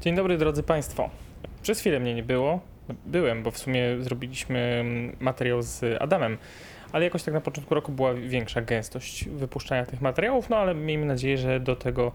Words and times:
Dzień 0.00 0.14
dobry 0.14 0.38
drodzy 0.38 0.62
Państwo. 0.62 1.10
Przez 1.62 1.80
chwilę 1.80 2.00
mnie 2.00 2.14
nie 2.14 2.22
było. 2.22 2.60
Byłem, 3.06 3.42
bo 3.42 3.50
w 3.50 3.58
sumie 3.58 3.82
zrobiliśmy 4.00 4.84
materiał 5.20 5.62
z 5.62 6.02
Adamem, 6.02 6.38
ale 6.92 7.04
jakoś 7.04 7.22
tak 7.22 7.34
na 7.34 7.40
początku 7.40 7.74
roku 7.74 7.92
była 7.92 8.14
większa 8.14 8.62
gęstość 8.62 9.28
wypuszczania 9.28 9.86
tych 9.86 10.00
materiałów, 10.00 10.50
no 10.50 10.56
ale 10.56 10.74
miejmy 10.74 11.06
nadzieję, 11.06 11.38
że 11.38 11.60
do 11.60 11.76
tego 11.76 12.12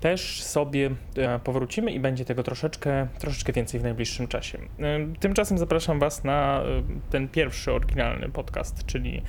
też 0.00 0.42
sobie 0.42 0.90
e, 1.16 1.38
powrócimy 1.38 1.92
i 1.92 2.00
będzie 2.00 2.24
tego 2.24 2.42
troszeczkę, 2.42 3.06
troszeczkę 3.18 3.52
więcej 3.52 3.80
w 3.80 3.82
najbliższym 3.82 4.28
czasie. 4.28 4.58
E, 4.58 4.98
Tymczasem 5.20 5.58
zapraszam 5.58 5.98
Was 5.98 6.24
na 6.24 6.62
e, 6.62 6.82
ten 7.10 7.28
pierwszy 7.28 7.72
oryginalny 7.72 8.28
podcast, 8.28 8.86
czyli 8.86 9.22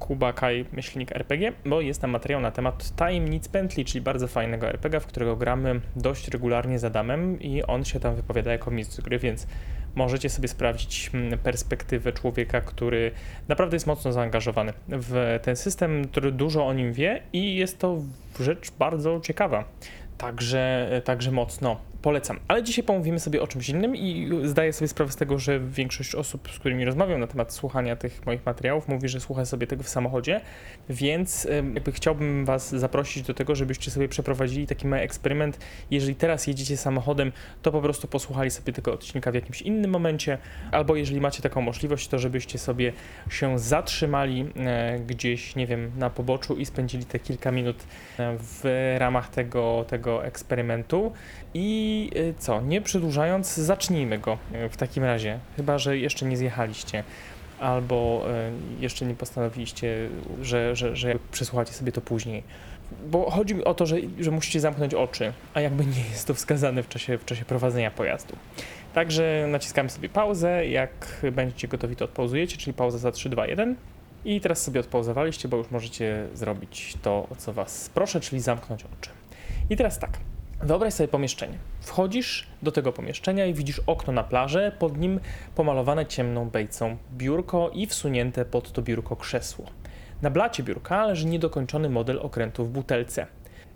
Kuba 0.00 0.32
Kai 0.32 0.64
Myślnik 0.72 1.12
RPG, 1.12 1.52
bo 1.64 1.80
jest 1.80 2.00
tam 2.00 2.10
materiał 2.10 2.40
na 2.40 2.50
temat 2.50 2.96
Tajemnic 2.96 3.48
Pętli, 3.48 3.84
czyli 3.84 4.00
bardzo 4.00 4.28
fajnego 4.28 4.68
RPG, 4.68 5.00
w 5.00 5.06
którego 5.06 5.36
gramy 5.36 5.80
dość 5.96 6.28
regularnie 6.28 6.78
z 6.78 6.84
Adamem 6.84 7.40
i 7.40 7.62
on 7.62 7.84
się 7.84 8.00
tam 8.00 8.16
wypowiada 8.16 8.52
jako 8.52 8.70
mistrz 8.70 9.00
gry, 9.00 9.18
więc 9.18 9.46
możecie 9.94 10.30
sobie 10.30 10.48
sprawdzić 10.48 11.10
mm, 11.14 11.38
perspektywę 11.38 12.12
człowieka, 12.12 12.60
który 12.60 13.10
naprawdę 13.48 13.76
jest 13.76 13.86
mocno 13.86 14.12
zaangażowany 14.12 14.72
w 14.88 15.38
ten 15.42 15.56
system, 15.56 16.08
który 16.08 16.32
dużo 16.32 16.66
o 16.66 16.72
nim 16.72 16.92
wie 16.92 17.22
i 17.32 17.56
jest 17.56 17.78
to 17.78 17.98
rzecz 18.40 18.70
bardzo 18.70 19.20
ciekawa. 19.20 19.64
Także, 20.18 20.90
także 21.04 21.30
mocno 21.30 21.89
polecam. 22.02 22.40
Ale 22.48 22.62
dzisiaj 22.62 22.84
pomówimy 22.84 23.20
sobie 23.20 23.42
o 23.42 23.46
czymś 23.46 23.68
innym 23.68 23.96
i 23.96 24.30
zdaję 24.44 24.72
sobie 24.72 24.88
sprawę 24.88 25.12
z 25.12 25.16
tego, 25.16 25.38
że 25.38 25.60
większość 25.60 26.14
osób, 26.14 26.48
z 26.52 26.58
którymi 26.58 26.84
rozmawiam 26.84 27.20
na 27.20 27.26
temat 27.26 27.52
słuchania 27.52 27.96
tych 27.96 28.26
moich 28.26 28.46
materiałów, 28.46 28.88
mówi, 28.88 29.08
że 29.08 29.20
słucha 29.20 29.44
sobie 29.44 29.66
tego 29.66 29.82
w 29.82 29.88
samochodzie, 29.88 30.40
więc 30.88 31.48
jakby 31.74 31.92
chciałbym 31.92 32.44
Was 32.44 32.70
zaprosić 32.70 33.22
do 33.22 33.34
tego, 33.34 33.54
żebyście 33.54 33.90
sobie 33.90 34.08
przeprowadzili 34.08 34.66
taki 34.66 34.86
mały 34.86 35.02
eksperyment. 35.02 35.58
Jeżeli 35.90 36.14
teraz 36.14 36.46
jedziecie 36.46 36.76
samochodem, 36.76 37.32
to 37.62 37.72
po 37.72 37.80
prostu 37.80 38.08
posłuchali 38.08 38.50
sobie 38.50 38.72
tego 38.72 38.92
odcinka 38.92 39.32
w 39.32 39.34
jakimś 39.34 39.62
innym 39.62 39.90
momencie, 39.90 40.38
albo 40.70 40.96
jeżeli 40.96 41.20
macie 41.20 41.42
taką 41.42 41.60
możliwość, 41.60 42.08
to 42.08 42.18
żebyście 42.18 42.58
sobie 42.58 42.92
się 43.30 43.58
zatrzymali 43.58 44.46
e, 44.56 44.98
gdzieś, 44.98 45.56
nie 45.56 45.66
wiem, 45.66 45.92
na 45.98 46.10
poboczu 46.10 46.56
i 46.56 46.66
spędzili 46.66 47.04
te 47.04 47.18
kilka 47.18 47.50
minut 47.50 47.76
e, 48.18 48.36
w 48.38 48.94
ramach 48.98 49.28
tego, 49.28 49.84
tego 49.88 50.24
eksperymentu. 50.24 51.12
I 51.54 51.89
y, 52.16 52.34
co, 52.38 52.60
nie 52.60 52.80
przedłużając, 52.80 53.56
zacznijmy 53.56 54.18
go 54.18 54.38
y, 54.54 54.68
w 54.68 54.76
takim 54.76 55.04
razie. 55.04 55.38
Chyba, 55.56 55.78
że 55.78 55.98
jeszcze 55.98 56.26
nie 56.26 56.36
zjechaliście, 56.36 57.04
albo 57.60 58.24
y, 58.78 58.82
jeszcze 58.82 59.06
nie 59.06 59.14
postanowiliście, 59.14 60.08
że, 60.42 60.76
że, 60.76 60.96
że 60.96 61.14
przesłuchacie 61.32 61.72
sobie 61.72 61.92
to 61.92 62.00
później. 62.00 62.42
Bo 63.06 63.30
chodzi 63.30 63.54
mi 63.54 63.64
o 63.64 63.74
to, 63.74 63.86
że, 63.86 63.96
że 64.20 64.30
musicie 64.30 64.60
zamknąć 64.60 64.94
oczy, 64.94 65.32
a 65.54 65.60
jakby 65.60 65.86
nie 65.86 66.00
jest 66.10 66.26
to 66.26 66.34
wskazane 66.34 66.82
w 66.82 66.88
czasie, 66.88 67.18
w 67.18 67.24
czasie 67.24 67.44
prowadzenia 67.44 67.90
pojazdu. 67.90 68.36
Także 68.94 69.46
naciskamy 69.48 69.90
sobie 69.90 70.08
pauzę. 70.08 70.66
Jak 70.66 71.26
będziecie 71.32 71.68
gotowi, 71.68 71.96
to 71.96 72.04
odpauzujecie, 72.04 72.56
czyli 72.56 72.74
pauza 72.74 72.98
za 72.98 73.12
3, 73.12 73.28
2, 73.28 73.46
1. 73.46 73.76
I 74.24 74.40
teraz 74.40 74.62
sobie 74.62 74.80
odpauzowaliście, 74.80 75.48
bo 75.48 75.56
już 75.56 75.70
możecie 75.70 76.26
zrobić 76.34 76.94
to, 77.02 77.26
o 77.30 77.36
co 77.36 77.52
Was 77.52 77.90
proszę, 77.94 78.20
czyli 78.20 78.42
zamknąć 78.42 78.84
oczy. 78.84 79.10
I 79.70 79.76
teraz 79.76 79.98
tak. 79.98 80.29
Wyobraź 80.62 80.94
sobie 80.94 81.08
pomieszczenie. 81.08 81.58
Wchodzisz 81.80 82.46
do 82.62 82.72
tego 82.72 82.92
pomieszczenia 82.92 83.46
i 83.46 83.54
widzisz 83.54 83.80
okno 83.86 84.12
na 84.12 84.22
plażę, 84.22 84.72
pod 84.78 84.98
nim 84.98 85.20
pomalowane 85.54 86.06
ciemną 86.06 86.50
bejcą 86.50 86.96
biurko 87.12 87.70
i 87.74 87.86
wsunięte 87.86 88.44
pod 88.44 88.72
to 88.72 88.82
biurko 88.82 89.16
krzesło. 89.16 89.66
Na 90.22 90.30
blacie 90.30 90.62
biurka 90.62 91.06
leży 91.06 91.26
niedokończony 91.26 91.90
model 91.90 92.18
okrętu 92.22 92.64
w 92.64 92.70
butelce. 92.70 93.26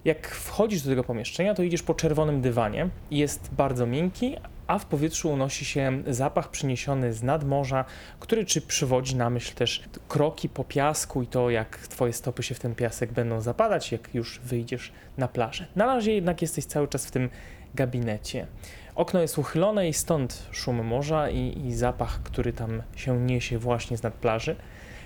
Jak 0.04 0.28
wchodzisz 0.28 0.82
do 0.82 0.90
tego 0.90 1.04
pomieszczenia, 1.04 1.54
to 1.54 1.62
idziesz 1.62 1.82
po 1.82 1.94
czerwonym 1.94 2.40
dywanie. 2.40 2.88
Jest 3.10 3.50
bardzo 3.54 3.86
miękki, 3.86 4.36
a 4.66 4.78
w 4.78 4.86
powietrzu 4.86 5.30
unosi 5.30 5.64
się 5.64 6.02
zapach 6.06 6.50
przyniesiony 6.50 7.12
z 7.12 7.22
nadmorza, 7.22 7.84
który 8.20 8.44
czy 8.44 8.60
przywodzi 8.60 9.16
na 9.16 9.30
myśl 9.30 9.54
też 9.54 9.84
kroki 10.08 10.48
po 10.48 10.64
piasku 10.64 11.22
i 11.22 11.26
to, 11.26 11.50
jak 11.50 11.78
twoje 11.78 12.12
stopy 12.12 12.42
się 12.42 12.54
w 12.54 12.60
ten 12.60 12.74
piasek 12.74 13.12
będą 13.12 13.40
zapadać, 13.40 13.92
jak 13.92 14.14
już 14.14 14.40
wyjdziesz 14.40 14.92
na 15.18 15.28
plażę. 15.28 15.66
Na 15.76 15.86
razie 15.86 16.12
jednak 16.12 16.42
jesteś 16.42 16.64
cały 16.64 16.88
czas 16.88 17.06
w 17.06 17.10
tym 17.10 17.30
gabinecie. 17.74 18.46
Okno 18.94 19.20
jest 19.20 19.38
uchylone 19.38 19.88
i 19.88 19.92
stąd 19.92 20.48
szum 20.50 20.84
morza 20.84 21.30
i, 21.30 21.66
i 21.66 21.74
zapach, 21.74 22.22
który 22.22 22.52
tam 22.52 22.82
się 22.96 23.20
niesie 23.20 23.58
właśnie 23.58 23.96
z 23.96 24.02
nad 24.02 24.14
plaży. 24.14 24.56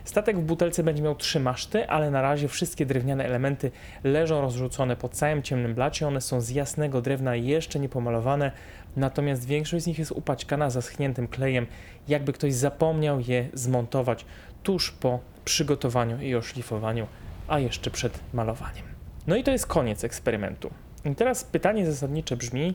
Statek 0.08 0.38
w 0.38 0.42
butelce 0.42 0.82
będzie 0.82 1.02
miał 1.02 1.14
trzy 1.14 1.40
maszty, 1.40 1.88
ale 1.88 2.10
na 2.10 2.22
razie 2.22 2.48
wszystkie 2.48 2.86
drewniane 2.86 3.24
elementy 3.24 3.70
leżą 4.04 4.40
rozrzucone 4.40 4.96
po 4.96 5.08
całym 5.08 5.42
ciemnym 5.42 5.74
blacie. 5.74 6.06
One 6.06 6.20
są 6.20 6.40
z 6.40 6.50
jasnego 6.50 7.02
drewna, 7.02 7.36
jeszcze 7.36 7.80
nie 7.80 7.88
pomalowane, 7.88 8.52
natomiast 8.98 9.46
większość 9.46 9.84
z 9.84 9.86
nich 9.86 9.98
jest 9.98 10.12
upaćkana 10.12 10.70
zaschniętym 10.70 11.28
klejem, 11.28 11.66
jakby 12.08 12.32
ktoś 12.32 12.54
zapomniał 12.54 13.20
je 13.20 13.48
zmontować 13.54 14.24
tuż 14.62 14.90
po 14.90 15.20
przygotowaniu 15.44 16.20
i 16.20 16.34
oszlifowaniu, 16.34 17.06
a 17.48 17.58
jeszcze 17.58 17.90
przed 17.90 18.20
malowaniem. 18.32 18.84
No 19.26 19.36
i 19.36 19.44
to 19.44 19.50
jest 19.50 19.66
koniec 19.66 20.04
eksperymentu. 20.04 20.70
I 21.04 21.14
teraz 21.14 21.44
pytanie 21.44 21.86
zasadnicze 21.86 22.36
brzmi, 22.36 22.74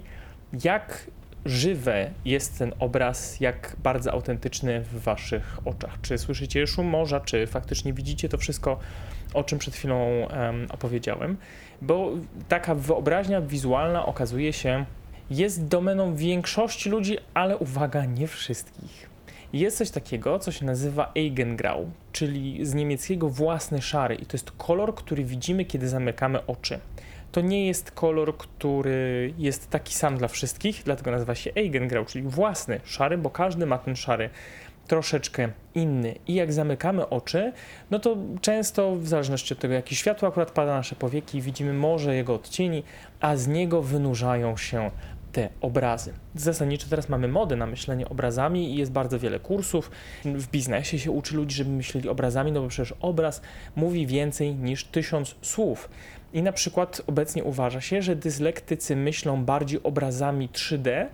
jak 0.63 1.07
żywe 1.45 2.11
jest 2.25 2.59
ten 2.59 2.73
obraz, 2.79 3.40
jak 3.40 3.75
bardzo 3.84 4.11
autentyczny 4.11 4.81
w 4.81 5.03
waszych 5.03 5.59
oczach. 5.66 6.01
Czy 6.01 6.17
słyszycie 6.17 6.67
szum 6.67 6.88
morza, 6.88 7.19
czy 7.19 7.47
faktycznie 7.47 7.94
widzicie 7.94 8.29
to 8.29 8.38
wszystko, 8.38 8.79
o 9.34 9.44
czym 9.44 9.59
przed 9.59 9.75
chwilą 9.75 10.28
em, 10.28 10.67
opowiedziałem? 10.72 11.38
Bo 11.81 12.11
taka 12.47 12.75
wyobraźnia 12.75 13.41
wizualna 13.41 14.05
okazuje 14.05 14.53
się 14.53 14.85
jest 15.29 15.67
domeną 15.67 16.16
większości 16.16 16.89
ludzi, 16.89 17.17
ale 17.34 17.57
uwaga, 17.57 18.06
nie 18.06 18.28
wszystkich. 18.28 19.09
Jest 19.53 19.78
coś 19.78 19.91
takiego, 19.91 20.39
co 20.39 20.51
się 20.51 20.66
nazywa 20.66 21.11
Eigengrau, 21.16 21.91
czyli 22.11 22.66
z 22.66 22.73
niemieckiego 22.73 23.29
własny 23.29 23.81
szary 23.81 24.16
i 24.16 24.25
to 24.25 24.38
jest 24.38 24.51
kolor, 24.51 24.95
który 24.95 25.23
widzimy, 25.23 25.66
kiedy 25.66 25.89
zamykamy 25.89 26.45
oczy 26.45 26.79
to 27.34 27.41
nie 27.41 27.67
jest 27.67 27.91
kolor, 27.91 28.38
który 28.38 29.34
jest 29.38 29.69
taki 29.69 29.94
sam 29.94 30.17
dla 30.17 30.28
wszystkich, 30.28 30.81
dlatego 30.85 31.11
nazywa 31.11 31.35
się 31.35 31.51
Eigengrau, 31.55 32.05
czyli 32.05 32.23
własny, 32.28 32.79
szary, 32.84 33.17
bo 33.17 33.29
każdy 33.29 33.66
ma 33.66 33.78
ten 33.78 33.95
szary 33.95 34.29
troszeczkę 34.88 35.50
inny. 35.75 36.16
I 36.28 36.34
jak 36.34 36.53
zamykamy 36.53 37.09
oczy, 37.09 37.53
no 37.91 38.00
to 38.00 38.17
często 38.41 38.95
w 38.95 39.07
zależności 39.07 39.53
od 39.53 39.59
tego, 39.59 39.73
jakie 39.73 39.95
światło 39.95 40.28
akurat 40.28 40.51
pada 40.51 40.72
na 40.72 40.78
nasze 40.78 40.95
powieki, 40.95 41.41
widzimy 41.41 41.73
może 41.73 42.16
jego 42.16 42.34
odcieni, 42.34 42.84
a 43.19 43.35
z 43.35 43.47
niego 43.47 43.81
wynurzają 43.81 44.57
się 44.57 44.91
te 45.34 45.50
obrazy. 45.62 46.14
Zasadniczo 46.36 46.88
teraz 46.90 47.10
mamy 47.10 47.28
modę 47.28 47.56
na 47.56 47.66
myślenie 47.66 48.10
obrazami 48.10 48.74
i 48.74 48.76
jest 48.76 48.92
bardzo 48.92 49.20
wiele 49.20 49.40
kursów. 49.40 49.92
W 50.26 50.48
biznesie 50.48 51.00
się 51.00 51.12
uczy 51.12 51.36
ludzi, 51.36 51.56
żeby 51.56 51.70
myśleli 51.70 52.10
obrazami, 52.10 52.52
no 52.52 52.62
bo 52.62 52.68
przecież 52.68 52.94
obraz 53.02 53.42
mówi 53.76 54.08
więcej 54.08 54.56
niż 54.56 54.86
tysiąc 54.86 55.36
słów. 55.42 55.90
I 56.34 56.42
na 56.42 56.52
przykład 56.52 57.02
obecnie 57.08 57.44
uważa 57.44 57.82
się, 57.82 58.02
że 58.02 58.16
dyslektycy 58.16 58.96
myślą 58.96 59.46
bardziej 59.46 59.84
obrazami 59.84 60.50
3D, 60.50 61.06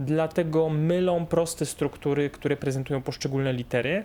dlatego 0.00 0.68
mylą 0.68 1.26
proste 1.26 1.66
struktury, 1.66 2.30
które 2.30 2.56
prezentują 2.56 3.02
poszczególne 3.02 3.52
litery. 3.52 4.04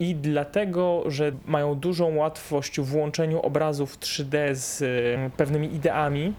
I 0.00 0.14
dlatego, 0.14 1.04
że 1.06 1.32
mają 1.46 1.74
dużą 1.74 2.16
łatwość 2.16 2.80
w 2.80 2.84
włączeniu 2.84 3.40
obrazów 3.40 3.98
3D 3.98 4.54
z 4.54 4.82
pewnymi 5.36 5.74
ideami, 5.74 6.34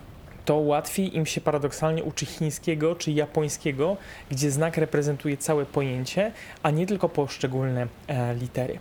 to 0.49 0.55
łatwiej 0.55 1.17
im 1.17 1.25
się 1.25 1.41
paradoksalnie 1.41 2.03
uczy 2.03 2.25
chińskiego 2.25 2.95
czy 2.95 3.11
japońskiego, 3.11 3.97
gdzie 4.31 4.51
znak 4.51 4.77
reprezentuje 4.77 5.37
całe 5.37 5.65
pojęcie, 5.65 6.31
a 6.63 6.71
nie 6.71 6.85
tylko 6.85 7.09
poszczególne 7.09 7.87
e, 8.07 8.35
litery. 8.35 8.79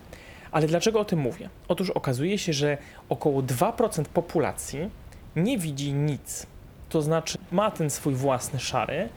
Ale 0.51 0.67
dlaczego 0.67 1.01
o 1.01 1.05
tym 1.05 1.19
mówię? 1.19 1.49
Otóż 1.69 1.91
okazuje 1.91 2.39
się, 2.39 2.53
że 2.53 2.79
około 3.09 3.43
2% 3.43 4.05
populacji 4.05 4.91
nie 5.37 5.59
widzi 5.59 5.93
nic. 5.93 6.47
To 6.89 7.03
znaczy 7.03 7.39
ma 7.53 7.71
ten 7.71 7.91
swój 7.91 8.15
własny 8.15 8.59
szary 8.59 9.09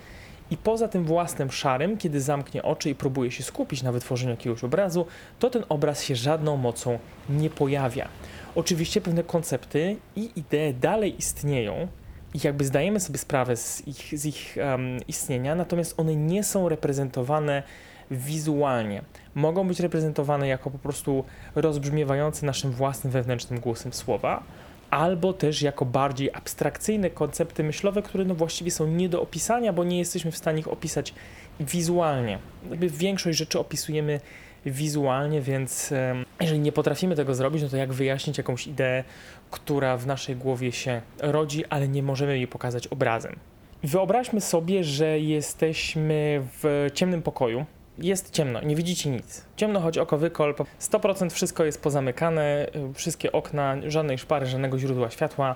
i 0.50 0.58
poza 0.58 0.88
tym 0.88 1.06
własnym 1.06 1.52
szarym, 1.52 1.98
kiedy 1.98 2.22
zamknie 2.22 2.64
oczy 2.64 2.90
i 2.90 2.96
próbuje 2.96 3.32
się 3.32 3.44
skupić 3.44 3.84
na 3.84 3.92
wytworzeniu 3.92 4.32
jakiegoś 4.32 4.64
obrazu, 4.64 5.06
to 5.40 5.50
ten 5.50 5.64
obraz 5.70 6.04
się 6.04 6.16
żadną 6.16 6.58
mocą 6.58 7.00
nie 7.30 7.50
pojawia. 7.50 8.08
Oczywiście 8.56 9.02
pewne 9.02 9.24
koncepty 9.24 9.96
i 10.16 10.30
idee 10.36 10.74
dalej 10.74 11.18
istnieją, 11.18 11.88
i 12.34 12.40
jakby 12.44 12.66
zdajemy 12.66 13.00
sobie 13.00 13.18
sprawę 13.18 13.58
z 13.58 13.88
ich, 13.88 14.20
z 14.20 14.26
ich 14.26 14.58
um, 14.58 14.98
istnienia, 15.08 15.56
natomiast 15.56 16.00
one 16.00 16.16
nie 16.16 16.44
są 16.44 16.70
reprezentowane 16.70 17.64
wizualnie. 18.12 19.02
Mogą 19.36 19.68
być 19.68 19.80
reprezentowane 19.80 20.48
jako 20.48 20.72
po 20.72 20.78
prostu 20.78 21.24
rozbrzmiewające 21.56 22.46
naszym 22.46 22.72
własnym 22.72 23.14
wewnętrznym 23.14 23.60
głosem 23.60 23.94
słowa, 23.94 24.44
albo 24.90 25.34
też 25.34 25.62
jako 25.62 25.86
bardziej 25.86 26.30
abstrakcyjne 26.34 27.10
koncepty 27.10 27.64
myślowe, 27.64 28.02
które 28.02 28.26
no 28.26 28.36
właściwie 28.36 28.72
są 28.72 28.88
nie 28.88 29.10
do 29.10 29.22
opisania, 29.22 29.74
bo 29.74 29.84
nie 29.84 30.00
jesteśmy 30.00 30.32
w 30.32 30.38
stanie 30.38 30.60
ich 30.60 30.68
opisać 30.68 31.14
wizualnie. 31.60 32.40
Jakby 32.70 32.90
większość 32.90 33.38
rzeczy 33.38 33.60
opisujemy 33.60 34.20
wizualnie, 34.66 35.42
więc 35.42 35.94
jeżeli 36.42 36.60
nie 36.60 36.72
potrafimy 36.72 37.16
tego 37.16 37.36
zrobić, 37.36 37.64
no 37.64 37.70
to 37.70 37.78
jak 37.78 37.94
wyjaśnić 37.94 38.38
jakąś 38.38 38.68
ideę, 38.68 39.04
która 39.52 39.98
w 39.98 40.08
naszej 40.08 40.36
głowie 40.36 40.72
się 40.72 41.02
rodzi, 41.20 41.66
ale 41.66 41.88
nie 41.88 42.04
możemy 42.04 42.38
jej 42.38 42.48
pokazać 42.48 42.88
obrazem. 42.88 43.36
Wyobraźmy 43.84 44.42
sobie, 44.42 44.84
że 44.84 45.20
jesteśmy 45.20 46.42
w 46.62 46.88
ciemnym 46.94 47.22
pokoju. 47.22 47.66
Jest 47.98 48.32
ciemno, 48.32 48.62
nie 48.62 48.76
widzicie 48.76 49.10
nic. 49.10 49.46
Ciemno, 49.56 49.80
choć 49.80 49.98
oko 49.98 50.18
wykol. 50.18 50.56
100% 50.80 51.30
wszystko 51.30 51.66
jest 51.66 51.82
pozamykane, 51.82 52.68
y, 52.92 52.94
wszystkie 52.94 53.32
okna, 53.32 53.78
żadnej 53.88 54.18
szpary, 54.18 54.46
żadnego 54.46 54.80
źródła 54.80 55.10
światła, 55.10 55.56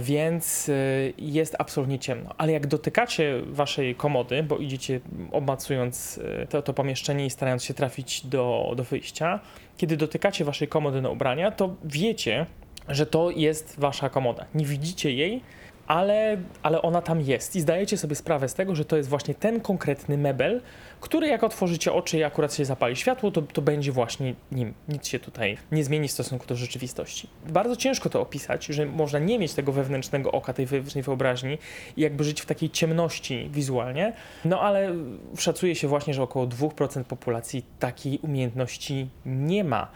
więc 0.00 0.68
y, 0.68 1.12
jest 1.18 1.56
absolutnie 1.58 1.98
ciemno. 1.98 2.34
Ale 2.38 2.52
jak 2.52 2.66
dotykacie 2.66 3.42
waszej 3.46 3.94
komody, 3.94 4.42
bo 4.42 4.58
idziecie 4.58 5.00
obmacując 5.32 6.18
y, 6.18 6.46
to, 6.50 6.62
to 6.62 6.74
pomieszczenie 6.74 7.26
i 7.26 7.30
starając 7.30 7.64
się 7.64 7.74
trafić 7.74 8.26
do, 8.26 8.72
do 8.76 8.84
wyjścia, 8.84 9.40
kiedy 9.76 9.96
dotykacie 9.96 10.44
waszej 10.44 10.68
komody 10.68 11.02
na 11.02 11.10
ubrania, 11.10 11.50
to 11.50 11.74
wiecie, 11.84 12.46
że 12.88 13.06
to 13.06 13.30
jest 13.30 13.80
wasza 13.80 14.08
komoda. 14.08 14.46
Nie 14.54 14.64
widzicie 14.64 15.12
jej, 15.12 15.42
ale, 15.86 16.36
ale 16.62 16.82
ona 16.82 17.02
tam 17.02 17.20
jest 17.20 17.56
i 17.56 17.60
zdajecie 17.60 17.98
sobie 17.98 18.16
sprawę 18.16 18.48
z 18.48 18.54
tego, 18.54 18.74
że 18.74 18.84
to 18.84 18.96
jest 18.96 19.08
właśnie 19.08 19.34
ten 19.34 19.60
konkretny 19.60 20.18
mebel, 20.18 20.60
który 21.00 21.28
jak 21.28 21.44
otworzycie 21.44 21.92
oczy 21.92 22.18
i 22.18 22.24
akurat 22.24 22.54
się 22.54 22.64
zapali 22.64 22.96
światło, 22.96 23.30
to, 23.30 23.42
to 23.42 23.62
będzie 23.62 23.92
właśnie 23.92 24.34
nim. 24.52 24.74
Nic 24.88 25.06
się 25.06 25.18
tutaj 25.18 25.58
nie 25.72 25.84
zmieni 25.84 26.08
w 26.08 26.12
stosunku 26.12 26.46
do 26.46 26.56
rzeczywistości. 26.56 27.28
Bardzo 27.48 27.76
ciężko 27.76 28.10
to 28.10 28.20
opisać, 28.20 28.64
że 28.66 28.86
można 28.86 29.18
nie 29.18 29.38
mieć 29.38 29.54
tego 29.54 29.72
wewnętrznego 29.72 30.32
oka, 30.32 30.52
tej 30.52 30.66
wewnętrznej 30.66 31.04
wyobraźni 31.04 31.58
i 31.96 32.00
jakby 32.00 32.24
żyć 32.24 32.40
w 32.40 32.46
takiej 32.46 32.70
ciemności 32.70 33.48
wizualnie, 33.52 34.12
no 34.44 34.60
ale 34.60 34.94
szacuje 35.38 35.74
się 35.74 35.88
właśnie, 35.88 36.14
że 36.14 36.22
około 36.22 36.46
2% 36.46 37.04
populacji 37.04 37.64
takiej 37.78 38.18
umiejętności 38.18 39.08
nie 39.26 39.64
ma. 39.64 39.88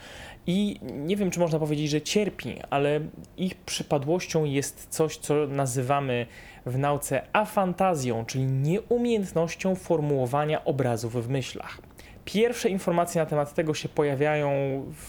I 0.51 0.81
nie 0.83 1.17
wiem, 1.17 1.31
czy 1.31 1.41
można 1.41 1.59
powiedzieć, 1.59 1.91
że 1.91 2.01
cierpi, 2.01 2.57
ale 2.71 3.01
ich 3.37 3.55
przypadłością 3.55 4.45
jest 4.45 4.87
coś, 4.91 5.17
co 5.17 5.35
nazywamy 5.47 6.27
w 6.67 6.79
nauce 6.79 7.23
afantazją, 7.33 8.25
czyli 8.25 8.45
nieumiejętnością 8.45 9.75
formułowania 9.75 10.65
obrazów 10.65 11.27
w 11.27 11.29
myślach. 11.29 11.79
Pierwsze 12.25 12.69
informacje 12.69 13.21
na 13.21 13.27
temat 13.27 13.55
tego 13.55 13.75
się 13.75 13.89
pojawiają 13.89 14.51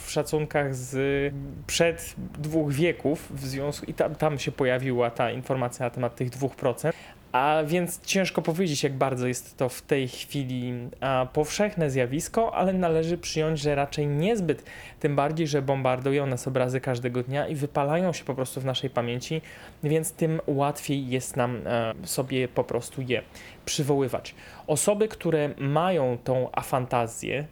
w 0.06 0.12
szacunkach 0.12 0.76
z 0.76 1.34
przed 1.68 2.16
dwóch 2.40 2.74
wieków, 2.74 3.32
w 3.36 3.46
związku 3.46 3.86
i 3.86 3.94
tam, 3.94 4.16
tam 4.16 4.40
się 4.40 4.52
pojawiła 4.52 5.12
ta 5.12 5.32
informacja 5.32 5.86
na 5.86 5.90
temat 5.90 6.16
tych 6.16 6.30
2%. 6.30 6.92
A 7.32 7.64
więc 7.66 8.02
ciężko 8.02 8.42
powiedzieć, 8.42 8.84
jak 8.84 8.94
bardzo 8.94 9.28
jest 9.28 9.58
to 9.58 9.70
w 9.70 9.82
tej 9.82 10.08
chwili 10.08 10.74
powszechne 11.34 11.90
zjawisko, 11.90 12.56
ale 12.56 12.74
należy 12.74 13.18
przyjąć, 13.18 13.60
że 13.60 13.76
raczej 13.76 14.08
niezbyt. 14.08 14.64
Tym 15.00 15.16
bardziej, 15.16 15.48
że 15.48 15.62
bombardują 15.62 16.26
nas 16.26 16.48
obrazy 16.48 16.82
każdego 16.82 17.24
dnia 17.24 17.48
i 17.48 17.56
wypalają 17.56 18.14
się 18.14 18.26
po 18.26 18.36
prostu 18.36 18.62
w 18.62 18.66
naszej 18.66 18.90
pamięci, 18.90 19.42
więc 19.84 20.12
tym 20.14 20.42
łatwiej 20.48 21.10
jest 21.10 21.38
nam 21.38 21.62
e, 21.66 21.94
sobie 22.04 22.48
po 22.48 22.64
prostu 22.64 23.02
je 23.02 23.22
przywoływać. 23.66 24.36
Osoby, 24.68 25.08
które 25.08 25.50
mają 25.58 26.18
tą 26.24 26.50
afantazję, 26.52 27.46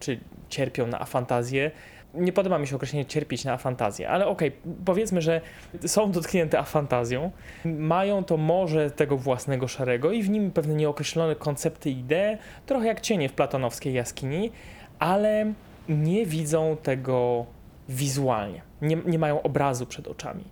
czy 0.00 0.20
cierpią 0.48 0.86
na 0.86 1.00
afantazję, 1.00 1.70
nie 2.16 2.32
podoba 2.32 2.58
mi 2.58 2.66
się 2.66 2.76
określenie 2.76 3.06
cierpieć 3.06 3.44
na 3.44 3.52
afantazję, 3.52 4.08
ale 4.08 4.26
okej, 4.26 4.48
okay, 4.48 4.74
powiedzmy, 4.84 5.22
że 5.22 5.40
są 5.86 6.10
dotknięte 6.10 6.58
afantazją, 6.58 7.30
mają 7.64 8.24
to 8.24 8.36
może 8.36 8.90
tego 8.90 9.16
własnego 9.16 9.68
szarego 9.68 10.12
i 10.12 10.22
w 10.22 10.30
nim 10.30 10.50
pewne 10.50 10.74
nieokreślone 10.74 11.36
koncepty 11.36 11.90
i 11.90 11.98
idee, 11.98 12.38
trochę 12.66 12.86
jak 12.86 13.00
cienie 13.00 13.28
w 13.28 13.32
platonowskiej 13.32 13.94
jaskini, 13.94 14.50
ale 14.98 15.52
nie 15.88 16.26
widzą 16.26 16.76
tego 16.82 17.46
wizualnie, 17.88 18.62
nie, 18.82 18.96
nie 19.06 19.18
mają 19.18 19.42
obrazu 19.42 19.86
przed 19.86 20.08
oczami. 20.08 20.44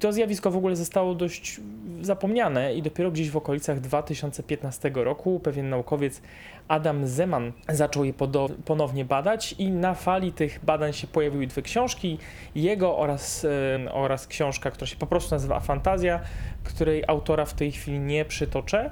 To 0.00 0.12
zjawisko 0.12 0.50
w 0.50 0.56
ogóle 0.56 0.76
zostało 0.76 1.14
dość 1.14 1.60
zapomniane 2.00 2.74
i 2.74 2.82
dopiero 2.82 3.10
gdzieś 3.10 3.30
w 3.30 3.36
okolicach 3.36 3.80
2015 3.80 4.90
roku 4.94 5.40
pewien 5.40 5.68
naukowiec 5.68 6.22
Adam 6.68 7.06
Zeman 7.06 7.52
zaczął 7.68 8.04
je 8.04 8.12
ponownie 8.64 9.04
badać 9.04 9.52
i 9.58 9.70
na 9.70 9.94
fali 9.94 10.32
tych 10.32 10.64
badań 10.64 10.92
się 10.92 11.06
pojawiły 11.06 11.46
dwie 11.46 11.62
książki, 11.62 12.18
jego 12.54 12.98
oraz, 12.98 13.46
oraz 13.92 14.26
książka, 14.26 14.70
która 14.70 14.86
się 14.86 14.96
po 14.96 15.06
prostu 15.06 15.34
nazywa 15.34 15.60
Fantazja, 15.60 16.20
której 16.64 17.04
autora 17.06 17.44
w 17.44 17.54
tej 17.54 17.72
chwili 17.72 17.98
nie 17.98 18.24
przytoczę 18.24 18.90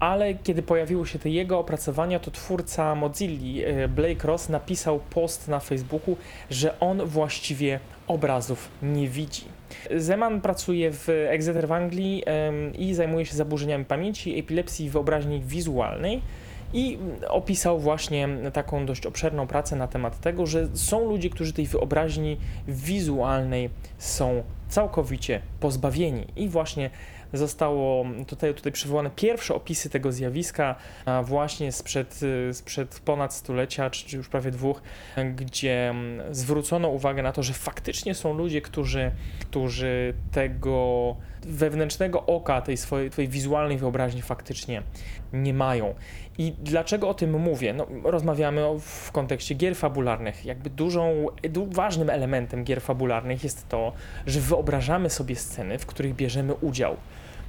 ale 0.00 0.34
kiedy 0.34 0.62
pojawiły 0.62 1.06
się 1.06 1.18
te 1.18 1.30
jego 1.30 1.58
opracowania, 1.58 2.18
to 2.18 2.30
twórca 2.30 2.94
Mozilla, 2.94 3.66
e, 3.66 3.88
Blake 3.88 4.28
Ross, 4.28 4.48
napisał 4.48 5.00
post 5.10 5.48
na 5.48 5.60
Facebooku, 5.60 6.16
że 6.50 6.80
on 6.80 7.06
właściwie 7.06 7.80
obrazów 8.06 8.68
nie 8.82 9.08
widzi. 9.08 9.44
Zeman 9.96 10.40
pracuje 10.40 10.90
w 10.92 11.08
Exeter 11.08 11.68
w 11.68 11.72
Anglii 11.72 12.24
i 12.78 12.94
zajmuje 12.94 13.26
się 13.26 13.36
zaburzeniami 13.36 13.84
pamięci, 13.84 14.38
epilepsji 14.38 14.86
i 14.86 14.90
wyobraźni 14.90 15.40
wizualnej 15.40 16.22
i 16.74 16.98
opisał 17.28 17.78
właśnie 17.78 18.28
taką 18.52 18.86
dość 18.86 19.06
obszerną 19.06 19.46
pracę 19.46 19.76
na 19.76 19.88
temat 19.88 20.20
tego, 20.20 20.46
że 20.46 20.68
są 20.74 21.08
ludzie, 21.08 21.30
którzy 21.30 21.52
tej 21.52 21.66
wyobraźni 21.66 22.36
wizualnej 22.68 23.70
są 23.98 24.42
całkowicie 24.68 25.40
pozbawieni 25.60 26.26
i 26.36 26.48
właśnie 26.48 26.90
zostało 27.34 28.06
tutaj, 28.26 28.54
tutaj 28.54 28.72
przywołane 28.72 29.10
pierwsze 29.16 29.54
opisy 29.54 29.90
tego 29.90 30.12
zjawiska 30.12 30.74
właśnie 31.22 31.72
sprzed, 31.72 32.20
sprzed 32.52 33.00
ponad 33.04 33.34
stulecia, 33.34 33.90
czy 33.90 34.16
już 34.16 34.28
prawie 34.28 34.50
dwóch, 34.50 34.82
gdzie 35.34 35.94
zwrócono 36.30 36.88
uwagę 36.88 37.22
na 37.22 37.32
to, 37.32 37.42
że 37.42 37.52
faktycznie 37.52 38.14
są 38.14 38.34
ludzie, 38.34 38.60
którzy, 38.60 39.10
którzy 39.40 40.14
tego 40.32 41.16
wewnętrznego 41.42 42.26
oka, 42.26 42.60
tej 42.62 42.76
swojej, 42.76 43.10
wizualnej 43.18 43.78
wyobraźni 43.78 44.22
faktycznie 44.22 44.82
nie 45.32 45.54
mają. 45.54 45.94
I 46.38 46.52
dlaczego 46.58 47.08
o 47.08 47.14
tym 47.14 47.40
mówię? 47.40 47.72
No, 47.72 47.86
rozmawiamy 48.04 48.62
w 48.80 49.12
kontekście 49.12 49.54
gier 49.54 49.76
fabularnych. 49.76 50.44
Jakby 50.44 50.70
dużą, 50.70 51.26
ważnym 51.66 52.10
elementem 52.10 52.64
gier 52.64 52.82
fabularnych 52.82 53.44
jest 53.44 53.68
to, 53.68 53.92
że 54.26 54.40
wyobrażamy 54.40 55.10
sobie 55.10 55.36
sceny, 55.36 55.78
w 55.78 55.86
których 55.86 56.14
bierzemy 56.14 56.54
udział. 56.54 56.96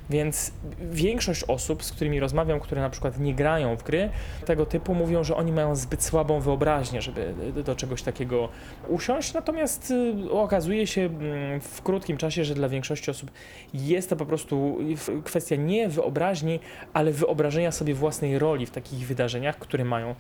Więc 0.10 0.52
większość 0.92 1.44
osób, 1.44 1.84
z 1.84 1.92
którymi 1.92 2.20
rozmawiam, 2.20 2.60
które 2.60 2.82
na 2.82 2.90
przykład 2.90 3.20
nie 3.20 3.34
grają 3.34 3.76
w 3.78 3.84
gry 3.84 4.10
tego 4.46 4.66
typu, 4.66 4.96
mówią, 4.96 5.24
że 5.24 5.36
oni 5.36 5.52
mają 5.52 5.76
zbyt 5.76 6.04
słabą 6.04 6.40
wyobraźnię, 6.40 7.02
żeby 7.02 7.34
do 7.66 7.76
czegoś 7.76 8.02
takiego 8.02 8.50
usiąść. 8.88 9.34
Natomiast 9.34 9.92
y, 10.26 10.32
okazuje 10.32 10.88
się 10.88 11.02
mm, 11.02 11.62
w 11.62 11.82
krótkim 11.82 12.18
czasie, 12.18 12.46
że 12.46 12.56
dla 12.56 12.70
większości 12.70 13.12
osób 13.12 13.32
jest 13.74 14.10
to 14.10 14.16
po 14.16 14.26
prostu 14.26 14.78
kwestia 15.24 15.56
nie 15.56 15.90
wyobraźni, 15.90 16.60
ale 16.94 17.12
wyobrażenia 17.12 17.72
sobie 17.72 17.94
własnej 17.94 18.40
roli 18.40 18.66
w 18.66 18.72
takich 18.72 19.08
wydarzeniach, 19.08 19.60
które 19.60 19.86
mają 19.86 20.16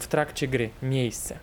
w 0.00 0.06
trakcie 0.06 0.48
gry 0.48 0.70
miejsce. 0.82 1.38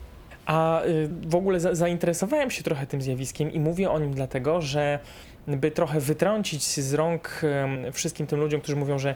A 0.45 0.83
y, 0.83 1.09
w 1.27 1.35
ogóle 1.35 1.59
zainteresowałem 1.59 2.51
się 2.51 2.63
trochę 2.63 2.87
tym 2.87 3.01
zjawiskiem 3.01 3.51
i 3.51 3.59
mówię 3.59 3.91
o 3.91 3.99
nim 3.99 4.13
dlatego, 4.13 4.61
że 4.61 4.99
by 5.47 5.71
trochę 5.71 5.99
wytrącić 5.99 6.63
z 6.63 6.93
rąk 6.93 7.41
wszystkim 7.93 8.27
tym 8.27 8.39
ludziom, 8.39 8.61
którzy 8.61 8.75
mówią, 8.75 8.99
że 8.99 9.15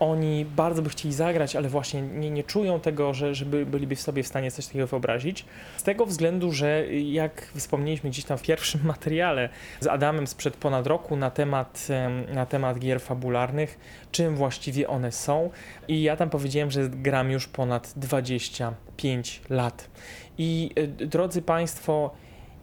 oni 0.00 0.44
bardzo 0.44 0.82
by 0.82 0.90
chcieli 0.90 1.14
zagrać, 1.14 1.56
ale 1.56 1.68
właśnie 1.68 2.02
nie, 2.02 2.30
nie 2.30 2.44
czują 2.44 2.80
tego, 2.80 3.14
że 3.14 3.34
żeby 3.34 3.66
byliby 3.66 3.96
w 3.96 4.00
sobie 4.00 4.22
w 4.22 4.26
stanie 4.26 4.50
coś 4.50 4.66
takiego 4.66 4.86
wyobrazić. 4.86 5.44
Z 5.76 5.82
tego 5.82 6.06
względu, 6.06 6.52
że 6.52 6.86
jak 6.92 7.52
wspomnieliśmy 7.54 8.10
gdzieś 8.10 8.24
tam 8.24 8.38
w 8.38 8.42
pierwszym 8.42 8.80
materiale 8.92 9.48
z 9.80 9.86
Adamem 9.86 10.26
sprzed 10.26 10.56
ponad 10.56 10.86
roku 10.86 11.16
na 11.16 11.30
temat, 11.30 11.88
na 12.34 12.46
temat 12.46 12.78
gier 12.78 13.00
fabularnych, 13.00 13.78
czym 14.12 14.36
właściwie 14.36 14.88
one 14.88 15.12
są. 15.12 15.50
I 15.88 16.02
ja 16.02 16.16
tam 16.16 16.30
powiedziałem, 16.30 16.70
że 16.70 16.88
gram 16.88 17.30
już 17.30 17.48
ponad 17.48 17.92
25 17.96 19.40
lat. 19.50 19.90
I 20.38 20.70
e, 20.76 20.86
drodzy 20.86 21.42
Państwo, 21.42 22.10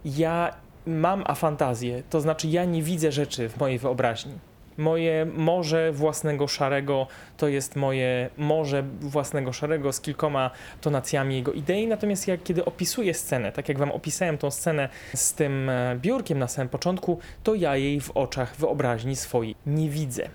ja 0.05 0.53
mam 0.87 1.23
afantazję, 1.27 2.03
to 2.09 2.21
znaczy 2.21 2.47
ja 2.47 2.65
nie 2.65 2.83
widzę 2.83 3.11
rzeczy 3.11 3.49
w 3.49 3.59
mojej 3.59 3.79
wyobraźni. 3.79 4.33
Moje 4.77 5.25
morze 5.25 5.91
własnego 5.91 6.47
szarego 6.47 7.07
to 7.37 7.47
jest 7.47 7.75
moje 7.75 8.29
morze 8.37 8.83
własnego 8.99 9.53
szarego 9.53 9.93
z 9.93 10.01
kilkoma 10.01 10.51
tonacjami 10.81 11.35
jego 11.35 11.51
idei. 11.53 11.87
Natomiast 11.87 12.27
jak 12.27 12.43
kiedy 12.43 12.65
opisuję 12.65 13.13
scenę, 13.13 13.51
tak 13.51 13.69
jak 13.69 13.77
wam 13.77 13.91
opisałem 13.91 14.37
tą 14.37 14.51
scenę 14.51 14.89
z 15.13 15.33
tym 15.33 15.69
e, 15.69 15.97
biurkiem 16.01 16.39
na 16.39 16.47
samym 16.47 16.69
początku, 16.69 17.19
to 17.43 17.55
ja 17.55 17.75
jej 17.75 18.01
w 18.01 18.11
oczach 18.11 18.55
wyobraźni 18.55 19.15
swojej 19.15 19.55
nie 19.65 19.89
widzę. 19.89 20.29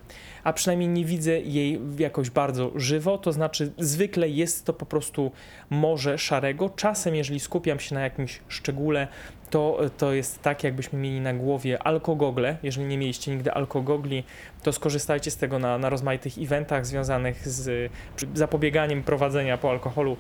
A 0.45 0.53
przynajmniej 0.53 0.89
nie 0.89 1.05
widzę 1.05 1.41
jej 1.41 1.81
jakoś 1.99 2.31
bardzo 2.31 2.71
żywo, 2.75 3.19
to 3.19 3.33
znaczy 3.33 3.73
zwykle 3.79 4.29
jest 4.29 4.65
to 4.65 4.73
po 4.73 4.87
prostu 4.87 5.33
morze 5.71 6.19
szarego. 6.19 6.71
Czasem, 6.71 7.15
jeżeli 7.15 7.41
skupiam 7.41 7.81
się 7.81 7.95
na 7.95 8.01
jakimś 8.01 8.41
szczególe, 8.49 9.09
to, 9.53 9.81
to 9.99 10.13
jest 10.13 10.43
tak, 10.43 10.65
jakbyśmy 10.65 10.99
mieli 10.99 11.21
na 11.21 11.35
głowie 11.35 11.83
alkogogle. 11.83 12.57
Jeżeli 12.63 12.87
nie 12.87 12.99
mieliście 12.99 13.31
nigdy 13.31 13.53
alkogogli, 13.53 14.25
to 14.63 14.73
skorzystajcie 14.73 15.31
z 15.31 15.37
tego 15.37 15.59
na, 15.59 15.79
na 15.79 15.89
rozmaitych 15.89 16.39
eventach 16.39 16.87
związanych 16.87 17.49
z 17.49 17.93
zapobieganiem 18.35 19.03
prowadzenia 19.03 19.59
po 19.59 19.71
alkoholu. 19.71 20.17